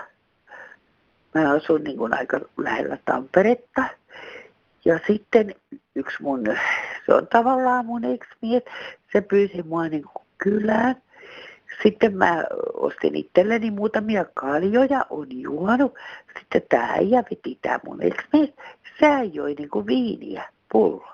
Mä 1.36 1.51
asun 1.51 1.84
niin 1.84 1.97
kuin 1.97 2.13
aika 2.13 2.39
lähellä 2.58 2.97
Tamperetta. 3.06 3.84
Ja 4.86 4.99
sitten 5.08 5.56
yksi 5.95 6.23
mun, 6.23 6.45
se 7.06 7.13
on 7.13 7.27
tavallaan 7.27 7.86
mun 7.86 8.03
ex-mies, 8.03 8.63
se 9.12 9.21
pyysi 9.21 9.63
mua 9.63 9.88
niin 9.88 10.03
kuin 10.03 10.25
kylään. 10.38 10.95
Sitten 11.84 12.17
mä 12.17 12.43
ostin 12.73 13.15
itselleni 13.15 13.71
muutamia 13.71 14.25
kaljoja, 14.34 15.06
on 15.10 15.27
juonut. 15.32 15.93
Sitten 16.39 16.62
tää 16.69 16.91
äijä 16.91 17.23
veti 17.32 17.60
tää 17.62 17.80
mun 17.86 18.03
ex-mies, 18.03 18.53
sä 18.99 19.23
joi 19.23 19.53
niin 19.53 19.69
kuin 19.69 19.88
viiniä, 19.88 20.49
pullo. 20.71 21.08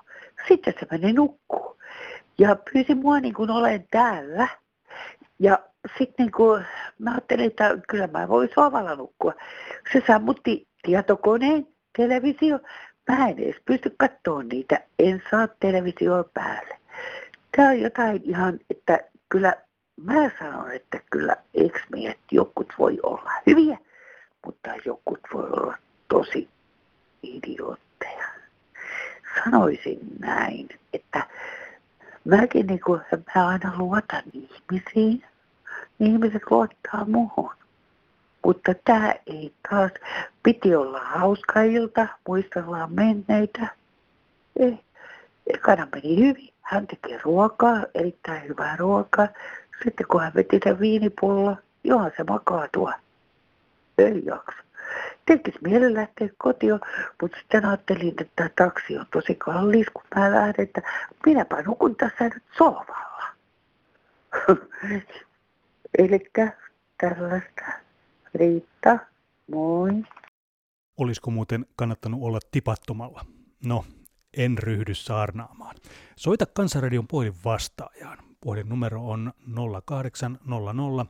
Sitten 0.48 0.74
se 0.80 0.88
meni 0.92 1.14
nukkuu. 1.14 1.73
Ja 2.38 2.56
pyysi 2.74 2.96
mua 2.96 3.20
niin 3.20 3.34
kuin 3.34 3.52
olen 3.52 3.88
täällä. 3.92 4.48
Ja 5.40 5.60
sitten 5.98 6.26
niin 6.26 6.32
kuin, 6.32 6.66
mä 7.00 7.12
ajattelin, 7.12 7.46
että 7.46 7.78
kyllä 7.88 8.08
mä 8.08 8.28
voin 8.28 8.50
sovalla 8.56 8.96
nukkua. 8.96 9.34
Se 9.94 10.04
sammutti 10.08 10.68
tietokoneen, 10.84 11.68
televisio. 11.98 12.60
Mä 13.12 13.28
en 13.28 13.40
edes 13.40 13.56
pysty 13.66 13.96
katsoa 13.98 14.44
niitä. 14.44 14.80
En 15.00 15.24
saa 15.32 15.48
televisioa 15.60 16.24
päälle. 16.24 16.78
Tämä 17.56 17.70
on 17.70 17.80
jotain 17.80 18.22
ihan, 18.24 18.60
että 18.70 19.00
kyllä 19.30 19.56
mä 20.04 20.30
sanon, 20.40 20.72
että 20.72 21.00
kyllä 21.12 21.36
ex-miehet 21.54 22.20
jokut 22.32 22.74
voi 22.80 23.00
olla 23.04 23.32
hyviä, 23.48 23.78
mutta 24.46 24.70
jokut 24.86 25.20
voi 25.34 25.44
olla 25.44 25.78
tosi 26.08 26.50
idiootteja. 27.24 28.26
Sanoisin 29.44 30.00
näin, 30.20 30.70
että 30.94 31.28
mäkin 32.26 32.68
niin 32.68 32.80
kuin, 32.80 33.02
mä 33.36 33.48
aina 33.48 33.74
luotan 33.78 34.24
ihmisiin. 34.34 35.24
Ihmiset 36.00 36.42
luottaa 36.50 37.06
muuhun. 37.06 37.50
Mutta 38.46 38.74
tämä 38.86 39.14
ei 39.28 39.54
taas, 39.70 39.92
piti 40.44 40.76
olla 40.76 41.00
hauska 41.00 41.62
ilta, 41.62 42.08
muistellaan 42.28 42.94
menneitä. 42.94 43.68
Ei, 44.60 44.80
ekana 45.48 45.88
meni 45.96 46.18
hyvin. 46.18 46.50
Hän 46.62 46.88
teki 46.88 47.18
ruokaa, 47.18 47.84
erittäin 47.94 48.48
hyvää 48.48 48.76
ruokaa. 48.76 49.28
Sitten 49.84 50.08
kun 50.08 50.22
hän 50.22 50.32
veti 50.36 50.60
sen 50.64 50.80
viinipullon, 50.80 51.58
johan 51.84 52.12
se 52.18 52.24
makaa 52.24 52.68
tuo. 52.74 52.94
Ei 53.98 54.26
jaksa. 54.26 54.64
Tekis 55.26 55.62
mieli 55.62 55.94
lähteä 55.94 56.30
kotiin, 56.38 56.80
mutta 57.22 57.38
sitten 57.38 57.66
ajattelin, 57.66 58.14
että 58.22 58.50
taksi 58.56 58.98
on 58.98 59.06
tosi 59.14 59.36
kallis, 59.36 59.88
kun 59.94 60.04
mä 60.16 60.32
lähden, 60.32 60.56
että 60.58 60.82
minäpä 61.26 61.62
nukun 61.62 61.96
tässä 61.96 62.24
nyt 62.24 62.44
sohvalla. 62.58 63.24
Elikkä 65.98 66.54
tällaista. 66.98 67.62
Riitta, 68.36 69.00
moi. 69.52 69.92
Olisiko 70.98 71.32
muuten 71.32 71.66
kannattanut 71.76 72.20
olla 72.24 72.40
tipattomalla? 72.52 73.26
No, 73.66 73.86
en 74.38 74.58
ryhdy 74.58 74.94
saarnaamaan. 74.94 75.76
Soita 76.16 76.46
Kansanradion 76.46 77.08
puhelin 77.08 77.34
vastaajaan. 77.46 78.18
Puhelinnumero 78.42 79.08
on 79.10 79.34
0800 79.86 81.06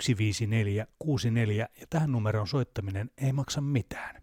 154 0.00 0.86
64 0.98 1.68
ja 1.80 1.86
tähän 1.90 2.12
numeroon 2.12 2.46
soittaminen 2.46 3.10
ei 3.18 3.32
maksa 3.32 3.60
mitään. 3.60 4.22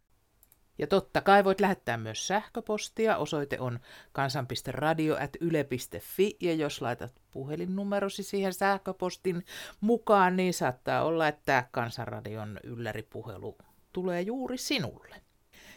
Ja 0.78 0.88
totta 0.88 1.22
kai 1.22 1.44
voit 1.44 1.62
lähettää 1.62 1.98
myös 1.98 2.28
sähköpostia. 2.28 3.18
Osoite 3.18 3.60
on 3.60 3.80
kansan.radio.yle.fi 4.12 6.38
ja 6.40 6.54
jos 6.54 6.82
laitat 6.82 7.14
puhelinnumerosi 7.32 8.24
siihen 8.24 8.54
sähköpostin 8.54 9.46
mukaan, 9.82 10.36
niin 10.36 10.54
saattaa 10.54 11.04
olla, 11.04 11.28
että 11.28 11.68
Kansanradion 11.72 12.60
ylläripuhelu 12.64 13.58
tulee 13.94 14.22
juuri 14.22 14.58
sinulle. 14.58 15.22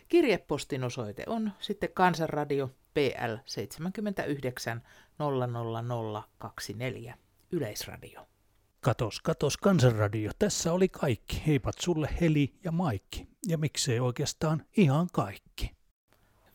Kirjepostin 0.09 0.85
osoite 0.85 1.25
on 1.27 1.53
sitten 1.61 1.93
Kansanradio 1.95 2.71
PL 2.95 3.35
79 3.47 4.83
00024 5.19 7.15
Yleisradio. 7.53 8.29
Katos, 8.87 9.21
katos 9.21 9.57
Kansanradio, 9.57 10.31
tässä 10.39 10.73
oli 10.73 10.89
kaikki. 10.89 11.43
Heipat 11.47 11.75
sulle 11.81 12.09
Heli 12.21 12.55
ja 12.65 12.73
Maikki. 12.73 13.29
Ja 13.49 13.59
miksei 13.59 14.01
oikeastaan 14.01 14.63
ihan 14.77 15.07
kaikki. 15.13 15.71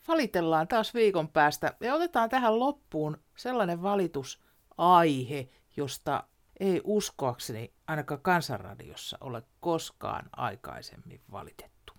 Valitellaan 0.08 0.68
taas 0.68 0.94
viikon 0.94 1.28
päästä 1.28 1.74
ja 1.80 1.94
otetaan 1.94 2.30
tähän 2.30 2.60
loppuun 2.60 3.18
sellainen 3.38 3.84
valitusaihe, 3.84 5.50
josta 5.78 6.24
ei 6.60 6.82
uskoakseni 6.84 7.74
ainakaan 7.88 8.22
Kansanradiossa 8.22 9.18
ole 9.22 9.44
koskaan 9.60 10.30
aikaisemmin 10.38 11.22
valitettu. 11.32 11.94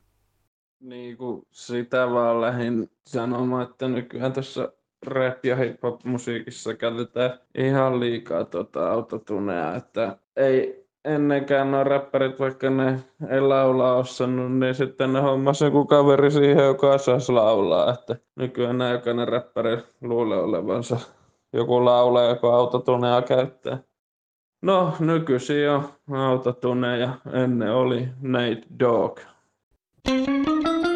Niin 0.81 1.17
kuin 1.17 1.47
sitä 1.51 2.11
vaan 2.11 2.41
lähdin 2.41 2.91
sanomaan, 3.07 3.71
että 3.71 3.89
nykyään 3.89 4.33
tässä 4.33 4.73
rap- 5.07 5.45
ja 5.45 5.57
hip-hop-musiikissa 5.57 6.75
käytetään 6.75 7.41
ihan 7.55 8.01
liikaa 8.01 8.45
tuota 8.45 8.93
autotunea, 8.93 9.77
että 9.77 10.19
ei 10.37 10.87
ennenkään 11.05 11.71
nuo 11.71 11.85
räppärit, 11.85 12.41
vaikka 12.41 12.71
ne 12.71 12.99
ei 13.31 13.41
laulaa 13.41 13.97
osannut, 13.97 14.53
niin 14.53 14.75
sitten 14.75 15.13
ne 15.13 15.21
hommasi 15.21 15.65
joku 15.65 15.85
kaveri 15.85 16.31
siihen, 16.31 16.65
joka 16.65 16.91
osaisi 16.91 17.33
laulaa. 17.33 17.93
Että 17.93 18.17
nykyään 18.37 18.79
nämä 18.79 18.91
jokainen 18.91 19.29
räppäri 19.29 19.79
luulee 20.01 20.39
olevansa 20.39 20.99
joku 21.53 21.85
laulaja, 21.85 22.29
joka 22.29 22.55
autotunea 22.55 23.23
käyttää. 23.23 23.79
No, 24.63 24.93
nykyisin 25.01 25.71
on 25.71 25.89
autotuneja, 26.17 27.09
ennen 27.33 27.75
oli 27.75 28.09
Nate 28.21 28.63
you 30.09 30.92